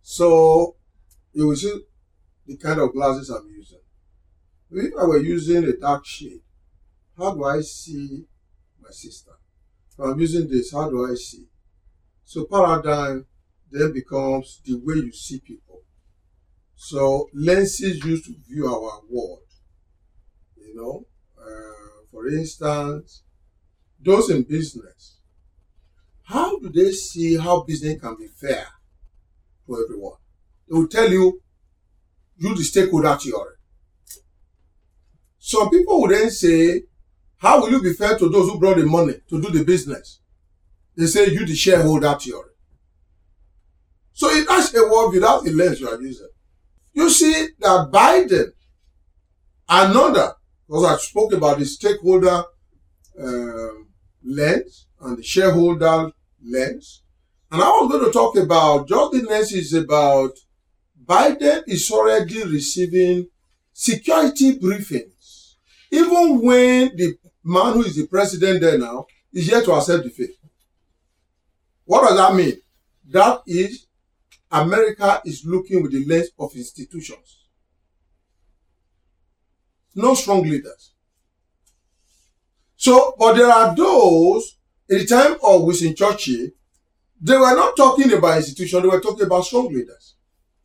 so 0.02 0.76
you 1.34 1.48
will 1.48 1.56
see 1.56 1.82
the 2.46 2.58
kind 2.58 2.80
of 2.80 2.94
glasses 2.94 3.30
I'm 3.30 3.48
using. 3.50 3.80
If 4.70 4.94
I 5.00 5.06
were 5.06 5.18
using 5.18 5.64
a 5.64 5.74
dark 5.78 6.06
shade, 6.06 6.42
how 7.18 7.34
do 7.34 7.44
I 7.44 7.62
see 7.62 8.26
my 8.82 8.90
sister? 8.92 9.32
If 9.92 10.00
I'm 10.06 10.20
using 10.20 10.48
this, 10.48 10.72
how 10.72 10.90
do 10.90 11.12
I 11.12 11.16
see? 11.16 11.48
So 12.24 12.46
paradigm 12.46 13.26
then 13.72 13.94
becomes 13.94 14.62
the 14.64 14.76
way 14.76 14.96
you 14.96 15.12
see 15.12 15.40
people. 15.40 15.82
So 16.76 17.30
lenses 17.34 18.04
used 18.06 18.26
to 18.26 18.36
view 18.48 18.68
our 18.68 19.02
world. 19.10 19.40
You 20.58 20.76
know, 20.76 21.06
uh, 21.42 22.04
for 22.12 22.28
instance, 22.28 23.24
those 24.00 24.30
in 24.30 24.44
business, 24.44 25.18
how 26.24 26.60
do 26.60 26.70
they 26.70 26.92
see 26.92 27.38
how 27.38 27.62
business 27.62 28.00
can 28.00 28.16
be 28.18 28.28
fair 28.28 28.66
to 29.66 29.84
everyone? 29.84 30.18
They 30.68 30.78
will 30.78 30.88
tell 30.88 31.10
you, 31.10 31.42
you 32.38 32.56
the 32.56 32.64
stakeholder 32.64 33.16
theory. 33.16 33.56
Some 35.40 35.70
people 35.70 36.02
will 36.02 36.10
then 36.10 36.30
say, 36.30 36.84
how 37.38 37.62
will 37.62 37.72
you 37.72 37.82
be 37.82 37.94
fair 37.94 38.18
to 38.18 38.30
those 38.30 38.50
who 38.50 38.60
brought 38.60 38.78
the 38.78 38.86
money 38.86 39.14
to 39.30 39.42
do 39.42 39.50
the 39.50 39.64
business? 39.64 40.20
They 40.96 41.06
say, 41.06 41.30
you 41.30 41.46
the 41.46 41.56
shareholder 41.56 42.16
theory. 42.20 42.52
So 44.14 44.30
it 44.30 44.50
has 44.50 44.74
a 44.76 44.84
word 44.84 45.12
without 45.12 45.44
the 45.44 45.52
lens 45.52 45.80
you 45.80 45.88
are 45.88 46.02
using. 46.02 46.28
You 46.94 47.10
see 47.10 47.50
that 47.60 47.90
Biden, 47.92 48.52
another, 49.70 50.34
because 50.68 50.86
I 50.86 50.98
spoke 50.98 51.34
about 51.34 51.60
the 51.60 51.66
stakeholder 51.66 52.44
um, 53.22 53.87
lens 54.24 54.88
and 55.00 55.18
the 55.18 55.24
shareholder 55.24 56.12
lens, 56.44 57.04
and 57.52 57.62
I 57.62 57.68
was 57.68 57.92
going 57.92 58.06
to 58.06 58.12
talk 58.12 58.36
about 58.36 58.88
just 58.88 59.12
the 59.12 59.22
lens 59.22 59.54
is 59.54 59.74
about 59.74 60.32
Biden 61.04 61.64
is 61.68 61.90
already 61.92 62.44
receiving 62.44 63.28
security 63.72 64.60
briefings, 64.60 65.56
even 65.92 66.42
when 66.42 66.96
the 66.96 67.18
man 67.44 67.74
who 67.74 67.84
is 67.84 67.96
the 67.96 68.08
president 68.08 68.62
there 68.62 68.78
now 68.78 69.06
is 69.32 69.48
yet 69.48 69.64
to 69.66 69.72
accept 69.72 70.04
the 70.04 70.10
faith. 70.10 70.36
What 71.86 72.08
does 72.08 72.18
that 72.18 72.36
mean? 72.36 72.58
That 73.10 73.42
is 73.48 73.88
America 74.52 75.22
is 75.26 75.46
looking 75.46 75.82
with 75.82 75.94
the 75.94 76.06
lens 76.06 76.30
of 76.38 76.54
institutions. 76.56 77.46
No 79.96 80.14
strong 80.14 80.44
leaders. 80.44 80.94
So, 82.78 83.16
but 83.18 83.34
there 83.34 83.48
are 83.48 83.76
those, 83.76 84.58
in 84.88 85.00
the 85.00 85.06
time 85.06 85.36
of 85.44 85.64
Winston 85.64 85.96
Churchill, 85.96 86.50
they 87.20 87.36
were 87.36 87.56
not 87.56 87.76
talking 87.76 88.14
about 88.14 88.38
institutions, 88.38 88.84
they 88.84 88.88
were 88.88 89.02
talking 89.02 89.26
about 89.26 89.46
strong 89.46 89.68
leaders. 89.74 90.14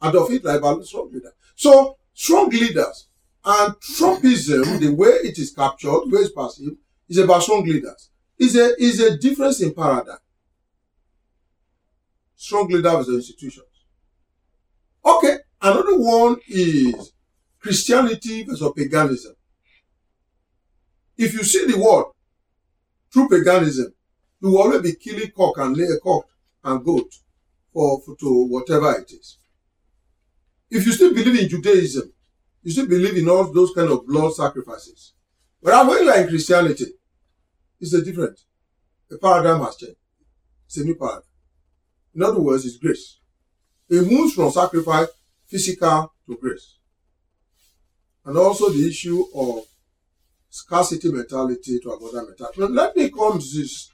Adolf 0.02 0.30
Hitler 0.30 0.58
about 0.58 0.84
strong 0.84 1.10
leaders. 1.10 1.32
So, 1.56 1.96
strong 2.12 2.50
leaders 2.50 3.08
and 3.44 3.74
Trumpism, 3.76 4.78
the 4.78 4.94
way 4.94 5.08
it 5.24 5.38
is 5.38 5.52
captured, 5.52 6.02
the 6.06 6.16
way 6.16 6.20
it's 6.22 6.32
perceived, 6.32 6.76
is 7.08 7.18
about 7.18 7.42
strong 7.42 7.64
leaders. 7.64 8.10
Is 8.38 8.56
a 8.56 8.74
is 8.82 9.00
a 9.00 9.16
difference 9.18 9.60
in 9.60 9.72
paradigm. 9.72 10.18
Strong 12.36 12.68
leaders 12.68 12.92
versus 12.92 13.14
institutions. 13.16 13.66
Okay, 15.04 15.36
another 15.60 15.98
one 15.98 16.36
is 16.48 17.12
Christianity 17.60 18.42
versus 18.42 18.72
paganism. 18.76 19.34
If 21.16 21.34
you 21.34 21.44
see 21.44 21.66
the 21.66 21.78
world 21.78 22.12
through 23.12 23.28
paganism, 23.28 23.94
you 24.40 24.50
will 24.50 24.62
always 24.62 24.82
be 24.82 24.94
killing 24.94 25.30
cock 25.36 25.58
and 25.58 25.76
lay 25.76 25.84
a 25.84 25.98
cock 26.00 26.26
and 26.64 26.84
goat 26.84 27.12
for, 27.72 28.00
for 28.02 28.16
to 28.16 28.46
whatever 28.46 28.92
it 28.92 29.10
is. 29.12 29.38
If 30.70 30.86
you 30.86 30.92
still 30.92 31.14
believe 31.14 31.38
in 31.38 31.48
Judaism, 31.48 32.12
you 32.62 32.70
still 32.70 32.86
believe 32.86 33.16
in 33.16 33.28
all 33.28 33.52
those 33.52 33.72
kind 33.74 33.90
of 33.90 34.06
blood 34.06 34.32
sacrifices. 34.34 35.12
But 35.62 35.86
when 35.86 36.04
you 36.04 36.10
are 36.10 36.20
in 36.20 36.28
Christianity, 36.28 36.86
it's 37.80 37.92
a 37.92 38.04
different. 38.04 38.40
The 39.08 39.18
paradigm 39.18 39.60
has 39.60 39.76
changed. 39.76 39.96
It's 40.66 40.78
a 40.78 40.84
new 40.84 40.94
paradigm. 40.94 41.22
In 42.14 42.22
other 42.22 42.40
words, 42.40 42.64
it's 42.64 42.78
grace. 42.78 43.18
It 43.88 44.10
moves 44.10 44.34
from 44.34 44.50
sacrifice, 44.50 45.08
physical, 45.46 46.12
to 46.26 46.36
grace. 46.36 46.78
And 48.24 48.38
also 48.38 48.70
the 48.70 48.88
issue 48.88 49.24
of 49.34 49.64
scarcity 50.52 51.10
mentality 51.10 51.80
to 51.80 51.92
another 51.92 52.26
mentality. 52.26 52.60
Let 52.60 52.94
me 52.94 53.10
come 53.10 53.38
to 53.38 53.44
this, 53.56 53.90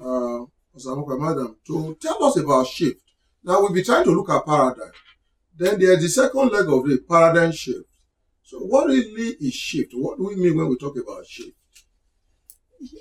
uh, 0.00 0.44
Madam, 0.74 1.56
to 1.68 1.96
tell 2.00 2.24
us 2.24 2.36
about 2.36 2.66
shift. 2.66 3.00
Now, 3.44 3.60
we'll 3.60 3.72
be 3.72 3.84
trying 3.84 4.02
to 4.04 4.10
look 4.10 4.28
at 4.28 4.44
paradigm. 4.44 4.90
Then 5.56 5.78
there's 5.78 6.02
the 6.02 6.08
second 6.08 6.50
leg 6.50 6.66
of 6.66 6.84
the 6.88 6.98
paradigm 7.08 7.52
shift. 7.52 7.86
So, 8.42 8.58
what 8.58 8.88
really 8.88 9.36
is 9.40 9.54
shift? 9.54 9.92
What 9.94 10.18
do 10.18 10.24
we 10.24 10.34
mean 10.34 10.56
when 10.56 10.68
we 10.68 10.76
talk 10.76 10.96
about 10.96 11.26
shift? 11.26 11.56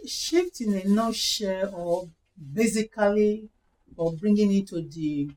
Shift 0.06 0.62
in 0.62 0.76
a 0.76 0.88
nutshell, 0.88 1.74
or 1.74 2.10
basically, 2.54 3.50
or 3.98 4.14
bringing 4.14 4.54
it 4.54 4.68
to 4.68 4.88
the 4.88 5.32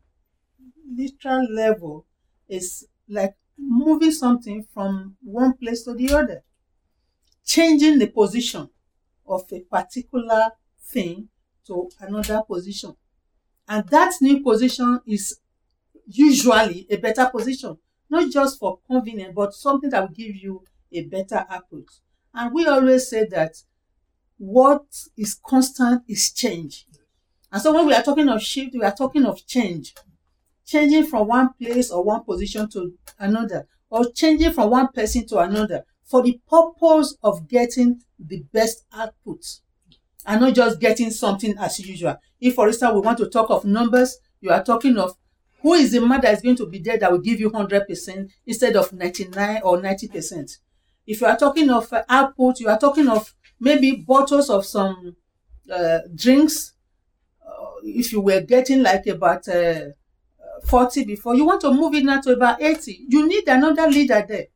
literal 0.94 1.46
level, 1.50 2.04
is 2.48 2.86
like 3.08 3.34
moving 3.58 4.12
something 4.12 4.66
from 4.74 5.16
one 5.22 5.54
place 5.54 5.84
to 5.84 5.94
the 5.94 6.12
other, 6.12 6.42
changing 7.46 7.98
the 7.98 8.08
position 8.08 8.68
of 9.26 9.44
a 9.52 9.60
particular 9.60 10.50
thing 10.82 11.28
to 11.66 11.88
another 12.00 12.42
position. 12.46 12.94
And 13.68 13.88
that 13.88 14.14
new 14.20 14.42
position 14.42 15.00
is 15.06 15.38
usually 16.06 16.86
a 16.90 16.96
better 16.96 17.26
position, 17.32 17.78
not 18.10 18.30
just 18.30 18.58
for 18.58 18.80
convenience, 18.86 19.32
but 19.34 19.54
something 19.54 19.90
that 19.90 20.00
will 20.00 20.14
give 20.14 20.36
you 20.36 20.64
a 20.92 21.02
better 21.04 21.44
output. 21.48 21.86
And 22.34 22.54
we 22.54 22.66
always 22.66 23.08
say 23.08 23.26
that 23.26 23.56
what 24.38 24.84
is 25.16 25.34
constant 25.34 26.02
is 26.08 26.32
change. 26.32 26.86
And 27.50 27.62
so 27.62 27.72
when 27.74 27.86
we 27.86 27.94
are 27.94 28.02
talking 28.02 28.28
of 28.28 28.42
shift, 28.42 28.74
we 28.74 28.82
are 28.82 28.94
talking 28.94 29.24
of 29.24 29.46
change. 29.46 29.94
Changing 30.66 31.04
from 31.06 31.28
one 31.28 31.50
place 31.60 31.90
or 31.90 32.04
one 32.04 32.24
position 32.24 32.68
to 32.70 32.92
another, 33.18 33.66
or 33.88 34.10
changing 34.12 34.52
from 34.52 34.70
one 34.70 34.88
person 34.88 35.26
to 35.28 35.38
another 35.38 35.84
for 36.06 36.22
the 36.22 36.40
purpose 36.48 37.16
of 37.22 37.48
getting 37.48 38.00
the 38.18 38.42
best 38.52 38.84
output 38.92 39.44
and 40.26 40.40
not 40.40 40.54
just 40.54 40.80
getting 40.80 41.10
something 41.10 41.56
as 41.58 41.78
usual. 41.80 42.16
If, 42.40 42.54
for 42.54 42.68
instance, 42.68 42.94
we 42.94 43.00
want 43.00 43.18
to 43.18 43.28
talk 43.28 43.50
of 43.50 43.64
numbers, 43.64 44.18
you 44.40 44.50
are 44.50 44.62
talking 44.62 44.96
of 44.98 45.16
who 45.62 45.74
is 45.74 45.92
the 45.92 46.00
man 46.00 46.20
that 46.20 46.34
is 46.34 46.42
going 46.42 46.56
to 46.56 46.66
be 46.66 46.78
there 46.78 46.98
that 46.98 47.10
will 47.10 47.20
give 47.20 47.40
you 47.40 47.50
100% 47.50 48.30
instead 48.46 48.76
of 48.76 48.92
99 48.92 49.60
or 49.64 49.78
90%. 49.80 50.58
If 51.06 51.20
you 51.20 51.26
are 51.26 51.36
talking 51.36 51.70
of 51.70 51.92
uh, 51.92 52.02
output, 52.08 52.60
you 52.60 52.68
are 52.68 52.78
talking 52.78 53.08
of 53.08 53.34
maybe 53.60 53.92
bottles 53.92 54.50
of 54.50 54.66
some 54.66 55.16
uh, 55.72 55.98
drinks. 56.14 56.72
Uh, 57.46 57.52
if 57.84 58.12
you 58.12 58.20
were 58.20 58.40
getting 58.40 58.82
like 58.82 59.06
about 59.06 59.48
uh, 59.48 59.86
40 60.66 61.04
before, 61.04 61.34
you 61.36 61.44
want 61.46 61.60
to 61.62 61.72
move 61.72 61.94
it 61.94 62.04
now 62.04 62.20
to 62.20 62.32
about 62.32 62.60
80. 62.60 63.06
You 63.08 63.26
need 63.28 63.48
another 63.48 63.88
leader 63.88 64.24
there. 64.28 64.46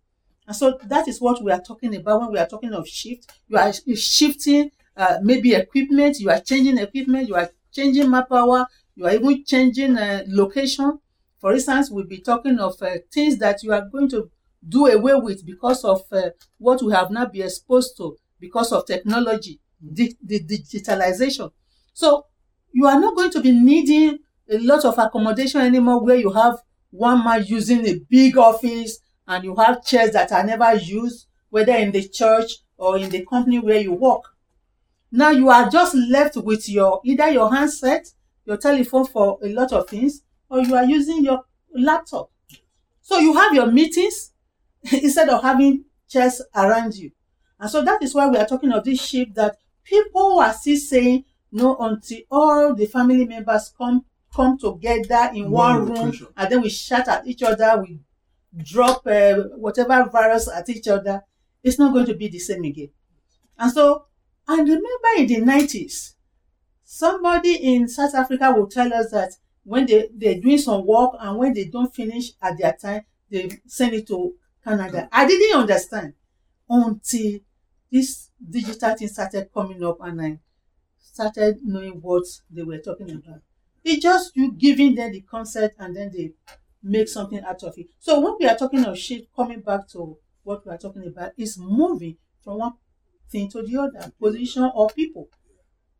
And 0.51 0.57
so 0.57 0.81
that 0.87 1.07
is 1.07 1.21
what 1.21 1.41
we 1.45 1.53
are 1.53 1.61
talking 1.61 1.95
about 1.95 2.23
when 2.23 2.33
we 2.33 2.39
are 2.41 2.47
talking 2.47 2.73
of 2.73 2.89
shift. 2.89 3.31
You 3.47 3.57
are 3.57 3.73
shifting 3.95 4.73
uh, 4.97 5.19
maybe 5.23 5.55
equipment, 5.55 6.19
you 6.19 6.29
are 6.29 6.41
changing 6.41 6.77
equipment, 6.79 7.29
you 7.29 7.37
are 7.37 7.49
changing 7.73 8.11
manpower, 8.11 8.67
you 8.97 9.07
are 9.07 9.13
even 9.15 9.45
changing 9.45 9.97
uh, 9.97 10.25
location. 10.27 10.99
For 11.39 11.53
instance, 11.53 11.89
we'll 11.91 12.05
be 12.07 12.19
talking 12.19 12.59
of 12.59 12.83
uh, 12.83 12.97
things 13.13 13.39
that 13.39 13.63
you 13.63 13.73
are 13.73 13.89
going 13.89 14.09
to 14.11 14.29
do 14.69 14.87
away 14.89 15.15
with 15.15 15.47
because 15.47 15.85
of 15.85 16.03
uh, 16.11 16.31
what 16.59 16.83
we 16.83 16.93
have 16.93 17.13
now 17.13 17.27
been 17.27 17.43
exposed 17.43 17.97
to 17.99 18.17
because 18.41 18.73
of 18.73 18.87
technology, 18.87 19.61
the, 19.81 20.13
the 20.23 20.41
digitalization. 20.41 21.53
So 21.95 22.27
you 22.73 22.87
are 22.87 22.99
not 23.01 23.17
going 23.17 23.31
to 23.33 23.41
be 23.41 23.53
needing 23.53 24.19
a 24.51 24.59
lot 24.59 24.85
of 24.85 24.99
accommodation 24.99 25.61
anymore 25.61 26.03
where 26.05 26.17
you 26.17 26.33
have 26.33 26.59
one 26.91 27.23
man 27.25 27.45
using 27.47 27.87
a 27.87 28.01
big 28.11 28.37
office 28.37 28.99
and 29.31 29.45
you 29.45 29.55
have 29.55 29.85
chairs 29.85 30.11
that 30.11 30.33
are 30.33 30.45
never 30.45 30.75
used, 30.75 31.27
whether 31.51 31.73
in 31.73 31.93
the 31.93 32.07
church 32.09 32.51
or 32.77 32.99
in 32.99 33.09
the 33.11 33.25
company 33.25 33.61
where 33.61 33.79
you 33.81 33.93
work. 33.93 34.25
Now 35.13 35.31
you 35.31 35.49
are 35.49 35.71
just 35.71 35.95
left 35.95 36.37
with 36.37 36.69
your 36.69 37.01
either 37.05 37.31
your 37.31 37.55
handset, 37.55 38.09
your 38.45 38.57
telephone 38.57 39.07
for 39.07 39.39
a 39.43 39.49
lot 39.53 39.73
of 39.73 39.89
things, 39.89 40.23
or 40.49 40.61
you 40.61 40.75
are 40.75 40.85
using 40.85 41.25
your 41.25 41.45
laptop. 41.73 42.33
So 43.03 43.19
you 43.19 43.33
have 43.35 43.55
your 43.55 43.71
meetings 43.71 44.33
instead 44.93 45.29
of 45.29 45.43
having 45.43 45.85
chairs 46.09 46.43
around 46.57 46.97
you. 46.97 47.13
And 47.61 47.71
so 47.71 47.83
that 47.85 48.03
is 48.03 48.13
why 48.13 48.27
we 48.27 48.37
are 48.37 48.47
talking 48.47 48.73
of 48.73 48.83
this 48.83 49.01
shift 49.01 49.37
that 49.37 49.59
people 49.85 50.41
are 50.41 50.53
still 50.53 50.77
saying 50.77 51.25
no 51.53 51.77
until 51.77 52.19
all 52.33 52.75
the 52.75 52.87
family 52.87 53.27
members 53.27 53.73
come 53.79 54.05
come 54.35 54.59
together 54.59 55.31
in 55.35 55.51
one, 55.51 55.89
One 55.89 56.11
room 56.11 56.29
and 56.37 56.51
then 56.51 56.63
we 56.63 56.69
shout 56.71 57.07
at 57.07 57.27
each 57.27 57.43
other, 57.43 57.81
we 57.81 58.01
drop 58.57 59.07
uh, 59.07 59.35
whatever 59.57 60.09
virus 60.11 60.49
at 60.49 60.69
each 60.69 60.89
other, 60.89 61.23
it's 61.63 61.79
not 61.79 61.93
going 61.93 62.07
to 62.07 62.15
be 62.15 62.29
the 62.29 62.39
same 62.39 62.65
again. 62.65 62.91
And 63.59 63.73
so, 63.73 64.07
I 64.49 64.57
remember 64.57 65.09
in 65.19 65.27
the 65.27 65.41
90s, 65.43 66.15
somebody 66.85 67.55
in 67.57 67.89
South 67.89 68.15
Africa 68.15 68.53
will 68.53 68.67
tell 68.67 68.93
us 68.93 69.11
that 69.13 69.33
when 69.65 69.87
they, 69.87 70.09
they're 70.15 70.41
doing 70.41 70.59
some 70.59 70.87
work 70.87 71.13
and 71.21 71.39
when 71.39 71.55
they 71.55 71.65
don't 71.67 71.95
finish 71.95 72.33
at 72.43 72.59
their 72.59 72.73
time, 72.73 73.03
they 73.31 73.61
send 73.67 73.95
it 73.95 74.07
to 74.09 74.35
Canada. 74.65 75.09
I 75.13 75.27
didn't 75.27 75.61
understand 75.61 76.15
until 76.69 77.41
this 77.91 78.31
digital 78.49 78.97
thing 78.97 79.09
started 79.09 79.51
coming 79.53 79.83
up 79.85 79.99
and 80.01 80.21
I 80.23 80.39
started 81.01 81.61
knowing 81.65 82.01
what 82.01 82.25
they 82.51 82.63
were 82.63 82.79
talking 82.79 83.11
about. 83.11 83.43
It's 83.85 84.03
just 84.03 84.37
you 84.37 84.53
giving 84.53 84.95
them 84.95 85.13
the 85.13 85.21
concept 85.23 85.77
and 85.79 85.97
then 85.97 86.11
they 86.13 86.33
make 86.83 87.09
something 87.09 87.41
out 87.45 87.63
of 87.63 87.75
it. 87.79 87.89
So 87.99 88.21
when 88.21 88.37
we 88.39 88.47
are 88.47 88.57
talking 88.57 88.85
of 88.85 88.99
shift, 88.99 89.29
coming 89.35 89.61
back 89.61 89.89
to 89.89 90.19
what 90.43 90.65
we 90.67 90.73
are 90.73 90.79
talking 90.79 91.07
about, 91.07 91.33
is 91.37 91.59
moving 91.59 92.17
from 92.43 92.59
one 92.59 92.73
thing 93.31 93.49
to 93.51 93.63
the 93.63 93.77
other, 93.77 94.13
position 94.21 94.71
or 94.75 94.89
people. 94.89 95.29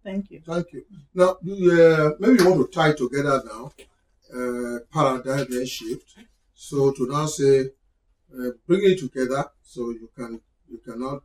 Thank 0.03 0.31
you. 0.31 0.41
Thank 0.45 0.73
you. 0.73 0.85
Now, 1.15 1.31
uh, 1.31 2.11
maybe 2.19 2.43
you 2.43 2.51
want 2.51 2.61
to 2.61 2.69
tie 2.73 2.93
together 2.95 3.43
now, 3.45 3.73
uh, 4.35 4.79
paradigm 4.93 5.47
then 5.51 5.67
shift. 5.67 6.17
So 6.55 6.93
to 6.93 7.07
now 7.07 7.27
say, 7.27 7.71
uh, 8.35 8.51
bring 8.67 8.83
it 8.85 8.99
together 9.01 9.45
so 9.63 9.91
you 9.91 10.11
can 10.17 10.41
you 10.69 10.79
cannot 10.79 11.23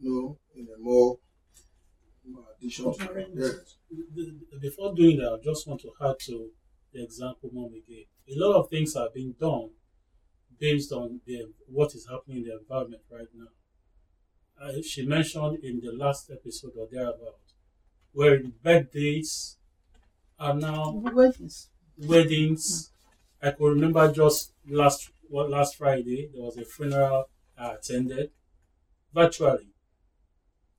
know 0.00 0.38
in 0.56 0.68
a 0.74 0.78
more 0.78 1.18
addition. 2.58 2.92
to. 2.92 3.26
Yes. 3.34 3.76
The- 3.90 4.36
the- 4.50 4.58
Before 4.60 4.94
doing 4.94 5.16
that, 5.18 5.32
I 5.34 5.38
just 5.44 5.66
want 5.66 5.80
to 5.82 5.92
add 6.00 6.18
to 6.26 6.50
the 6.96 7.04
example 7.04 7.50
mom 7.52 7.72
gave. 7.88 8.06
A 8.28 8.38
lot 8.38 8.56
of 8.56 8.70
things 8.70 8.96
are 8.96 9.08
being 9.14 9.34
done 9.38 9.70
based 10.58 10.92
on 10.92 11.20
the, 11.26 11.52
what 11.68 11.94
is 11.94 12.06
happening 12.10 12.38
in 12.38 12.44
the 12.44 12.58
environment 12.58 13.02
right 13.10 13.28
now. 13.34 13.48
Uh, 14.60 14.80
she 14.82 15.04
mentioned 15.04 15.58
in 15.62 15.80
the 15.80 15.92
last 15.92 16.30
episode 16.30 16.72
or 16.76 16.88
thereabout, 16.90 17.40
where 18.12 18.38
the 18.38 18.52
birthdays 18.64 19.58
are 20.38 20.54
now 20.54 20.92
Weddings. 20.92 21.68
weddings. 21.98 22.90
I 23.42 23.50
could 23.50 23.74
remember 23.74 24.10
just 24.10 24.52
last 24.66 25.10
what 25.28 25.50
last 25.50 25.76
Friday 25.76 26.30
there 26.32 26.42
was 26.42 26.56
a 26.56 26.64
funeral 26.64 27.28
I 27.58 27.74
attended 27.74 28.30
virtually, 29.12 29.68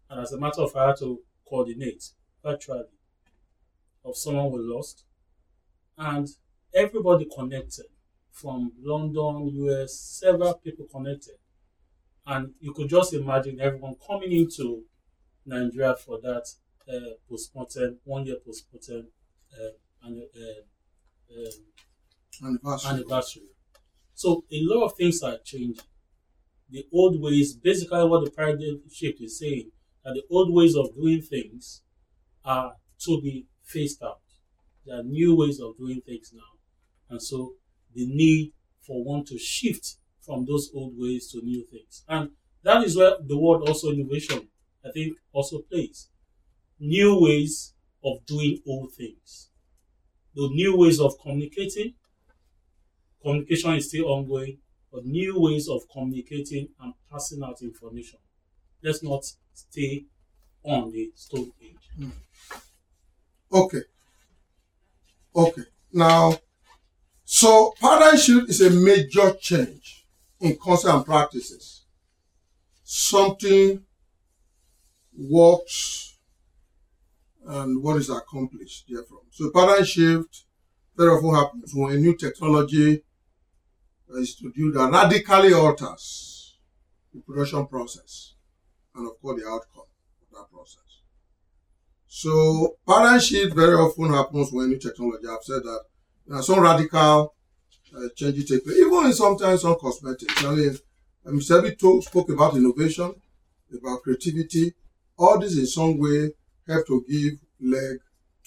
and 0.10 0.22
as 0.22 0.32
a 0.32 0.40
matter 0.40 0.62
of 0.62 0.72
fact, 0.72 0.84
I 0.84 0.88
had 0.88 0.98
to 0.98 1.20
coordinate 1.48 2.12
virtually 2.44 2.86
of 4.04 4.16
someone 4.18 4.52
we 4.52 4.60
lost, 4.60 5.04
and 5.98 6.28
everybody 6.74 7.28
connected 7.34 7.86
from 8.32 8.72
London, 8.82 9.50
US, 9.66 9.94
several 10.00 10.56
people 10.56 10.86
connected, 10.86 11.36
and 12.26 12.54
you 12.60 12.74
could 12.74 12.90
just 12.90 13.14
imagine 13.14 13.60
everyone 13.60 13.96
coming 14.06 14.32
into 14.32 14.84
Nigeria 15.46 15.96
for 15.96 16.20
that 16.22 16.46
uh, 16.92 17.12
postmortem, 17.30 18.00
one 18.04 18.26
year 18.26 18.38
postmortem, 18.46 19.08
uh, 19.54 20.08
and 20.08 20.24
uh, 20.24 21.38
um, 21.38 21.52
Anniversary. 22.44 22.90
anniversary. 22.92 23.50
So 24.14 24.44
a 24.52 24.60
lot 24.62 24.86
of 24.86 24.96
things 24.98 25.22
are 25.24 25.38
changing. 25.44 25.84
The 26.70 26.86
old 26.94 27.22
ways, 27.22 27.54
basically 27.56 28.04
what 28.06 28.26
the 28.26 28.32
paradigm 28.32 28.82
shift 28.92 29.22
is 29.22 29.40
saying, 29.40 29.72
that 30.04 30.14
the 30.14 30.24
old 30.30 30.54
ways 30.54 30.76
of 30.76 30.94
doing 30.96 31.22
things 31.22 31.82
are 32.44 32.76
to 33.00 33.22
be 33.22 33.48
phased 33.64 34.04
out. 34.04 34.20
There 34.88 35.00
are 35.00 35.04
new 35.04 35.36
ways 35.36 35.60
of 35.62 35.78
doing 35.78 36.02
things 36.02 36.34
now. 36.34 36.54
And 37.10 37.22
so 37.22 37.56
the 37.96 38.08
need 38.08 38.54
for 38.82 39.04
one 39.04 39.26
to 39.26 39.38
shift 39.40 39.98
from 40.22 40.46
those 40.46 40.72
old 40.74 40.98
ways 40.98 41.32
to 41.32 41.42
new 41.42 41.64
things. 41.66 42.06
And 42.10 42.32
that 42.64 42.84
is 42.86 42.98
where 42.98 43.18
the 43.22 43.38
word 43.38 43.64
also 43.70 43.92
innovation, 43.92 44.50
I 44.86 44.92
think, 44.92 45.18
also 45.34 45.60
plays. 45.60 46.10
New 46.80 47.20
ways 47.22 47.74
of 48.04 48.26
doing 48.26 48.62
old 48.68 48.94
things. 48.94 49.50
The 50.36 50.50
new 50.50 50.78
ways 50.78 51.00
of 51.02 51.20
communicating, 51.22 51.96
communication 53.22 53.74
is 53.76 53.88
still 53.90 54.06
ongoing, 54.06 54.58
but 54.92 55.06
new 55.06 55.40
ways 55.40 55.68
of 55.68 55.82
communicating 55.92 56.70
and 56.80 56.94
passing 57.12 57.44
out 57.44 57.62
information. 57.62 58.20
Let's 58.84 59.04
not 59.04 59.26
stay 59.54 60.06
on 60.64 60.92
the 60.92 61.12
stone 61.16 61.52
age. 61.62 61.90
Hmm. 61.98 62.10
Okay. 63.52 63.84
Okay. 65.38 65.62
Now, 65.94 66.36
so 67.24 67.74
paradigm 67.80 68.18
shift 68.18 68.50
is 68.50 68.62
a 68.62 68.72
major 68.72 69.34
change 69.40 70.08
in 70.40 70.58
concept 70.58 70.96
and 70.96 71.06
practices. 71.06 71.84
Something 72.84 73.84
works 75.16 76.18
and 77.46 77.84
what 77.84 77.98
is 77.98 78.10
accomplished 78.10 78.86
therefrom. 78.90 79.22
So 79.30 79.52
paradigm 79.52 79.86
shift 79.86 80.46
very 80.96 81.12
often 81.12 81.36
happens 81.36 81.72
when 81.76 81.94
a 81.94 81.98
new 81.98 82.16
technology 82.16 83.04
is 84.16 84.38
introduced 84.42 84.78
that 84.78 84.92
radically 84.92 85.54
alters 85.54 86.58
the 87.14 87.22
production 87.22 87.68
process 87.68 88.34
and 88.96 89.08
of 89.08 89.22
course 89.22 89.40
the 89.40 89.48
outcome 89.48 89.84
of 90.22 90.30
that 90.32 90.52
process. 90.52 90.87
So 92.08 92.76
paradigm 92.88 93.20
shift 93.20 93.56
very 93.56 93.76
often 93.76 94.14
happens 94.14 94.52
when 94.52 94.70
new 94.70 94.80
technology. 94.80 95.28
I've 95.28 95.44
said 95.44 95.64
that 95.64 95.82
there 96.26 96.38
are 96.38 96.44
some 96.44 96.60
radical 96.60 97.36
uh, 97.96 98.08
changes 98.16 98.46
take 98.50 98.64
place, 98.64 98.78
even 98.78 99.06
in 99.06 99.14
sometimes 99.14 99.62
some 99.62 99.76
cosmetics. 99.80 100.44
I 100.44 100.56
mean, 100.56 100.78
um, 101.26 101.40
Mr. 101.40 101.62
Ebi 101.62 101.78
told, 101.78 102.04
spoke 102.04 102.30
about 102.30 102.56
innovation, 102.56 103.14
about 103.78 104.02
creativity. 104.04 104.74
All 105.18 105.40
this 105.40 105.58
in 105.58 105.66
some 105.66 105.98
way 105.98 106.32
have 106.68 106.86
to 106.88 107.04
give 107.10 107.40
leg 107.60 107.98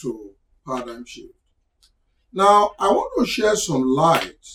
to 0.01 0.31
paradigm 0.67 1.05
shift. 1.05 1.35
Now, 2.33 2.73
I 2.79 2.89
want 2.89 3.13
to 3.19 3.27
share 3.27 3.57
some 3.57 3.83
light 3.83 4.47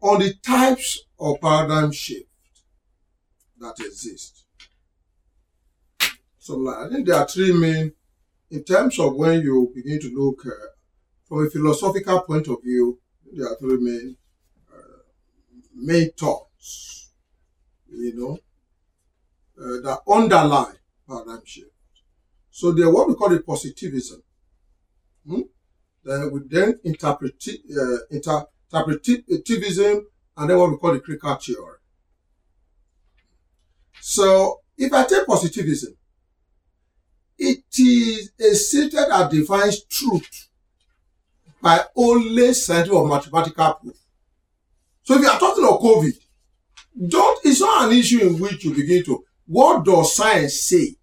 on 0.00 0.20
the 0.20 0.34
types 0.34 1.00
of 1.18 1.40
paradigm 1.40 1.92
shift 1.92 2.28
that 3.58 3.74
exist. 3.80 4.44
So 6.42 6.68
I 6.68 6.88
think 6.88 7.06
there 7.06 7.14
are 7.14 7.28
three 7.28 7.52
main, 7.52 7.92
in 8.50 8.64
terms 8.64 8.98
of 8.98 9.14
when 9.14 9.42
you 9.42 9.70
begin 9.72 10.00
to 10.00 10.08
look 10.12 10.44
uh, 10.44 10.50
from 11.28 11.46
a 11.46 11.50
philosophical 11.50 12.22
point 12.22 12.48
of 12.48 12.60
view, 12.64 12.98
there 13.32 13.46
are 13.46 13.56
three 13.60 13.76
main, 13.78 14.16
uh, 14.68 15.02
main 15.76 16.10
thoughts, 16.18 17.12
you 17.88 18.16
know, 18.16 18.38
uh, 19.56 19.82
that 19.82 20.00
underlie 20.08 20.72
paradigm 21.08 21.42
shift. 21.44 21.70
So 22.50 22.72
there 22.72 22.86
are 22.86 22.92
what 22.92 23.06
we 23.06 23.14
call 23.14 23.28
the 23.28 23.38
positivism. 23.38 24.24
Hmm? 25.24 25.42
Then 26.02 26.28
we 26.32 26.40
then 26.44 26.80
interpret, 26.82 27.40
uh, 27.46 27.98
inter, 28.10 28.46
interpretivism 28.72 30.00
and 30.38 30.50
then 30.50 30.58
what 30.58 30.72
we 30.72 30.76
call 30.78 30.94
the 30.94 30.98
critical 30.98 31.36
theory. 31.36 31.78
So 34.00 34.62
if 34.76 34.92
I 34.92 35.04
take 35.04 35.24
positivism, 35.24 35.98
it 37.42 37.64
is 37.78 38.30
a 38.40 38.54
system 38.54 39.04
that 39.08 39.30
defines 39.30 39.82
truth 39.84 40.48
by 41.60 41.84
only 41.96 42.52
scientific 42.54 42.94
or 42.94 43.06
mathematical 43.08 43.74
proof. 43.74 43.96
So 45.02 45.14
if 45.14 45.22
you 45.22 45.28
are 45.28 45.38
talking 45.40 45.64
of 45.64 45.80
COVID, 45.80 46.12
don't 47.08 47.40
it's 47.44 47.60
not 47.60 47.90
an 47.90 47.98
issue 47.98 48.20
in 48.20 48.38
which 48.38 48.64
you 48.64 48.72
begin 48.74 49.04
to 49.04 49.24
what 49.46 49.84
does 49.84 50.14
science 50.14 50.62
say 50.62 50.94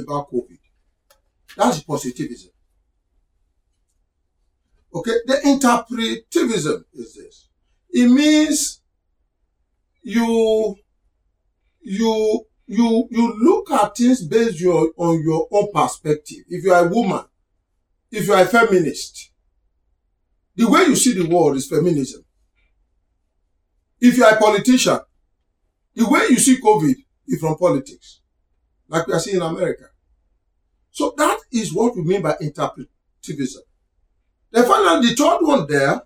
about 0.00 0.30
COVID? 0.30 0.58
That's 1.56 1.82
positivism. 1.82 2.50
Okay, 4.94 5.12
the 5.26 5.34
interpretivism 5.44 6.84
is 6.94 7.14
this. 7.14 7.48
It 7.90 8.08
means 8.08 8.80
you 10.02 10.76
you 11.80 12.46
you 12.66 13.08
you 13.10 13.34
look 13.42 13.70
at 13.70 13.96
things 13.96 14.24
based 14.24 14.60
your, 14.60 14.90
on 14.96 15.22
your 15.22 15.46
own 15.50 15.70
perspective. 15.72 16.44
If 16.48 16.64
you 16.64 16.72
are 16.72 16.86
a 16.86 16.88
woman, 16.88 17.24
if 18.10 18.26
you 18.26 18.34
are 18.34 18.42
a 18.42 18.46
feminist, 18.46 19.30
the 20.54 20.68
way 20.68 20.84
you 20.84 20.96
see 20.96 21.14
the 21.14 21.28
world 21.28 21.56
is 21.56 21.68
feminism. 21.68 22.24
If 24.00 24.16
you 24.16 24.24
are 24.24 24.34
a 24.34 24.38
politician, 24.38 24.98
the 25.94 26.08
way 26.08 26.26
you 26.30 26.38
see 26.38 26.60
COVID 26.60 26.94
is 27.28 27.40
from 27.40 27.56
politics, 27.56 28.20
like 28.88 29.06
we 29.06 29.12
are 29.14 29.20
seeing 29.20 29.36
in 29.36 29.42
America. 29.42 29.86
So 30.90 31.14
that 31.16 31.38
is 31.52 31.72
what 31.72 31.94
we 31.96 32.02
mean 32.02 32.22
by 32.22 32.32
interpretivism. 32.34 33.58
Then 34.50 34.64
finally, 34.64 35.08
the 35.08 35.14
third 35.14 35.38
one 35.40 35.66
there 35.68 36.02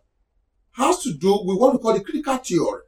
has 0.73 1.03
to 1.05 1.15
do 1.15 1.41
with 1.45 1.59
what 1.59 1.73
we 1.73 1.79
call 1.79 1.95
the 1.95 2.01
critical 2.05 2.37
theory. 2.37 2.83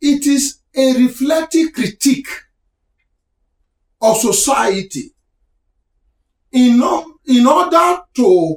It 0.00 0.26
is 0.26 0.60
a 0.76 0.92
reflective 0.94 1.72
critique 1.72 2.28
of 4.00 4.16
society 4.16 5.14
in, 6.52 6.82
in 7.26 7.46
order 7.46 8.00
to 8.14 8.56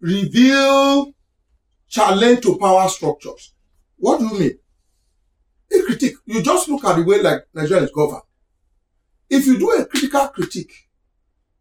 reveal 0.00 1.12
challenge 1.88 2.40
to 2.42 2.56
power 2.56 2.88
structures. 2.88 3.52
What 3.96 4.18
do 4.20 4.26
you 4.26 4.38
mean? 4.38 4.58
A 5.72 5.82
critique. 5.86 6.14
You 6.24 6.42
just 6.42 6.68
look 6.68 6.84
at 6.84 6.96
the 6.96 7.02
way 7.02 7.20
like 7.20 7.40
Nigeria 7.54 7.84
is 7.84 7.90
governed. 7.90 8.22
If 9.28 9.46
you 9.46 9.58
do 9.58 9.70
a 9.72 9.84
critical 9.84 10.28
critique 10.28 10.72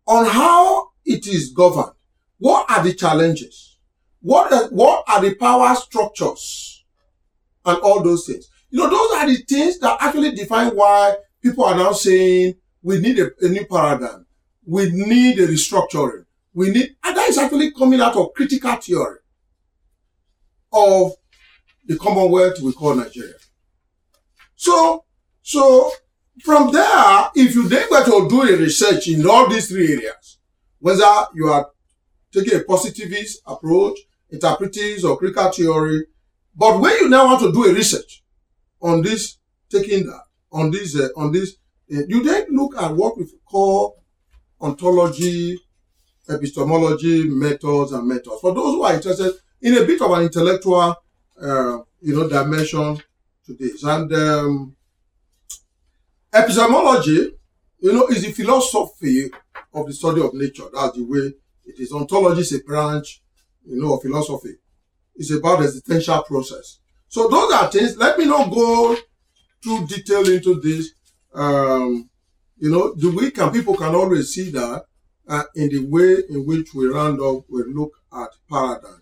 on 0.07 0.25
how 0.25 0.89
it 1.05 1.27
is 1.27 1.51
governed, 1.51 1.93
what 2.37 2.69
are 2.71 2.83
the 2.83 2.93
challenges? 2.93 3.77
What 4.21 4.71
what 4.71 5.03
are 5.07 5.21
the 5.21 5.35
power 5.35 5.75
structures? 5.75 6.83
And 7.65 7.77
all 7.81 8.01
those 8.01 8.25
things. 8.25 8.49
You 8.69 8.79
know, 8.79 8.89
those 8.89 9.11
are 9.15 9.27
the 9.27 9.37
things 9.47 9.79
that 9.79 9.97
actually 9.99 10.31
define 10.31 10.75
why 10.75 11.15
people 11.41 11.65
are 11.65 11.75
now 11.75 11.91
saying 11.91 12.55
we 12.81 12.99
need 12.99 13.19
a, 13.19 13.29
a 13.41 13.49
new 13.49 13.65
paradigm. 13.65 14.25
We 14.65 14.91
need 14.91 15.39
a 15.39 15.47
restructuring. 15.47 16.25
We 16.53 16.71
need, 16.71 16.95
and 17.03 17.17
that 17.17 17.29
is 17.29 17.37
actually 17.37 17.71
coming 17.71 17.99
out 18.01 18.15
of 18.15 18.33
critical 18.33 18.75
theory 18.75 19.19
of 20.71 21.13
the 21.85 21.97
Commonwealth 21.97 22.59
we 22.61 22.73
call 22.73 22.95
Nigeria. 22.95 23.33
So, 24.55 25.03
so 25.41 25.91
from 26.43 26.71
there, 26.71 27.29
if 27.35 27.55
you 27.55 27.67
then 27.67 27.89
go 27.89 28.03
to 28.03 28.29
do 28.29 28.41
a 28.43 28.57
research 28.57 29.07
in 29.07 29.27
all 29.27 29.49
these 29.49 29.69
three 29.69 29.93
areas, 29.93 30.37
whether 30.79 31.25
you 31.33 31.47
are 31.47 31.69
taking 32.31 32.59
a 32.59 32.63
positivist 32.63 33.41
approach, 33.47 33.97
interpretive 34.29 35.03
or 35.05 35.17
critical 35.17 35.51
theory, 35.51 36.05
but 36.55 36.79
when 36.79 36.93
you 36.97 37.09
now 37.09 37.25
want 37.25 37.41
to 37.41 37.51
do 37.51 37.65
a 37.65 37.73
research 37.73 38.23
on 38.81 39.01
this, 39.01 39.37
taking 39.69 40.05
that, 40.05 40.23
on 40.51 40.71
this, 40.71 40.97
uh, 40.99 41.09
on 41.15 41.31
this, 41.31 41.55
uh, 41.93 42.01
you 42.07 42.23
then 42.23 42.45
look 42.51 42.75
at 42.77 42.95
what 42.95 43.17
we 43.17 43.25
call 43.45 44.03
ontology, 44.61 45.57
epistemology, 46.29 47.27
methods, 47.29 47.91
and 47.91 48.07
methods. 48.07 48.41
For 48.41 48.53
those 48.53 48.75
who 48.75 48.83
are 48.83 48.93
interested 48.93 49.33
in 49.61 49.77
a 49.77 49.85
bit 49.85 50.01
of 50.01 50.11
an 50.11 50.23
intellectual, 50.23 50.95
uh, 51.41 51.77
you 52.01 52.15
know, 52.15 52.29
dimension 52.29 52.97
to 53.45 53.53
this, 53.55 53.83
and 53.83 54.13
um, 54.13 54.75
epistemology, 56.33 57.33
you 57.79 57.93
know, 57.93 58.07
is 58.07 58.23
the 58.23 58.31
philosophy 58.31 59.29
of 59.73 59.87
the 59.87 59.93
study 59.93 60.21
of 60.21 60.33
nature. 60.33 60.65
That's 60.73 60.95
the 60.97 61.03
way 61.03 61.33
it 61.65 61.79
is. 61.79 61.91
Ontology 61.91 62.41
is 62.41 62.53
a 62.53 62.63
branch, 62.63 63.21
you 63.65 63.81
know, 63.81 63.95
of 63.95 64.01
philosophy. 64.01 64.55
It's 65.15 65.31
about 65.31 65.59
the 65.59 65.65
existential 65.65 66.23
process. 66.23 66.78
So 67.09 67.27
those 67.27 67.51
are 67.53 67.71
things. 67.71 67.97
Let 67.97 68.17
me 68.17 68.25
not 68.25 68.51
go 68.51 68.95
too 69.61 69.85
detail 69.87 70.27
into 70.29 70.59
this. 70.61 70.91
Um, 71.33 72.09
you 72.57 72.71
know, 72.71 72.93
the 72.93 73.11
weak 73.11 73.37
and 73.37 73.51
people 73.51 73.75
can 73.75 73.95
always 73.95 74.33
see 74.33 74.49
that 74.51 74.85
uh, 75.27 75.43
in 75.55 75.69
the 75.69 75.85
way 75.85 76.23
in 76.29 76.45
which 76.45 76.73
we 76.73 76.87
round 76.87 77.21
up, 77.21 77.43
we 77.49 77.63
look 77.63 77.93
at 78.13 78.29
paradigm. 78.49 79.01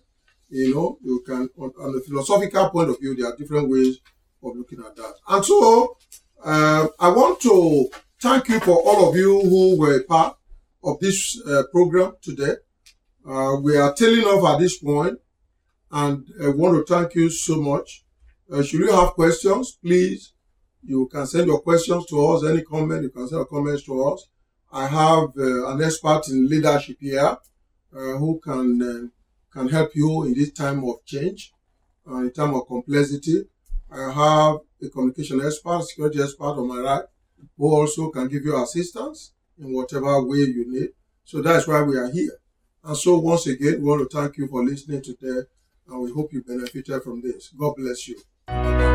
You 0.50 0.74
know, 0.74 0.98
you 1.02 1.22
can, 1.26 1.48
on, 1.58 1.72
on 1.80 1.92
the 1.92 2.00
philosophical 2.00 2.70
point 2.70 2.90
of 2.90 3.00
view, 3.00 3.14
there 3.14 3.26
are 3.26 3.36
different 3.36 3.68
ways 3.68 3.98
of 4.42 4.56
looking 4.56 4.80
at 4.80 4.96
that. 4.96 5.14
And 5.28 5.44
so, 5.44 5.96
uh, 6.44 6.88
I 6.98 7.08
want 7.08 7.40
to 7.42 7.90
thank 8.20 8.48
you 8.48 8.60
for 8.60 8.76
all 8.76 9.08
of 9.10 9.16
you 9.16 9.40
who 9.40 9.78
were 9.78 10.02
part 10.04 10.36
of 10.82 10.98
this 11.00 11.40
uh, 11.46 11.64
program 11.72 12.14
today. 12.22 12.54
Uh, 13.28 13.56
we 13.62 13.76
are 13.76 13.92
tailing 13.94 14.24
off 14.24 14.54
at 14.54 14.60
this 14.60 14.78
point, 14.78 15.18
and 15.90 16.26
I 16.42 16.48
want 16.48 16.86
to 16.86 16.94
thank 16.94 17.14
you 17.14 17.30
so 17.30 17.60
much. 17.60 18.04
Uh, 18.50 18.62
should 18.62 18.80
you 18.80 18.92
have 18.92 19.10
questions, 19.10 19.78
please, 19.82 20.32
you 20.82 21.06
can 21.08 21.26
send 21.26 21.46
your 21.46 21.60
questions 21.60 22.06
to 22.06 22.26
us. 22.28 22.44
Any 22.44 22.62
comment, 22.62 23.02
you 23.02 23.10
can 23.10 23.26
send 23.28 23.38
your 23.38 23.46
comments 23.46 23.84
to 23.84 24.04
us. 24.04 24.26
I 24.72 24.86
have 24.86 25.30
uh, 25.36 25.68
an 25.72 25.82
expert 25.82 26.22
in 26.28 26.48
leadership 26.48 26.96
here 27.00 27.36
uh, 27.96 28.16
who 28.18 28.38
can 28.38 28.82
uh, 28.82 29.08
can 29.50 29.68
help 29.68 29.90
you 29.94 30.24
in 30.24 30.34
this 30.34 30.52
time 30.52 30.84
of 30.84 31.04
change, 31.06 31.52
uh, 32.08 32.18
in 32.18 32.32
time 32.32 32.54
of 32.54 32.66
complexity. 32.66 33.44
I 33.90 34.12
have 34.12 34.58
a 34.82 34.88
communication 34.92 35.40
expert, 35.44 35.82
security 35.84 36.22
expert 36.22 36.44
on 36.44 36.68
my 36.68 36.80
right, 36.80 37.04
who 37.56 37.74
also 37.74 38.10
can 38.10 38.28
give 38.28 38.44
you 38.44 38.62
assistance 38.62 39.32
in 39.58 39.72
whatever 39.72 40.22
way 40.22 40.38
you 40.38 40.70
need. 40.70 40.90
So 41.24 41.40
that's 41.40 41.66
why 41.66 41.82
we 41.82 41.96
are 41.96 42.10
here. 42.10 42.38
And 42.84 42.96
so 42.96 43.18
once 43.18 43.46
again, 43.46 43.82
we 43.82 43.88
want 43.88 44.08
to 44.08 44.16
thank 44.16 44.36
you 44.36 44.46
for 44.48 44.62
listening 44.62 45.02
today, 45.02 45.46
and 45.88 46.00
we 46.00 46.10
hope 46.12 46.32
you 46.32 46.42
benefited 46.42 47.02
from 47.02 47.20
this. 47.22 47.48
God 47.58 47.74
bless 47.76 48.08
you. 48.08 48.87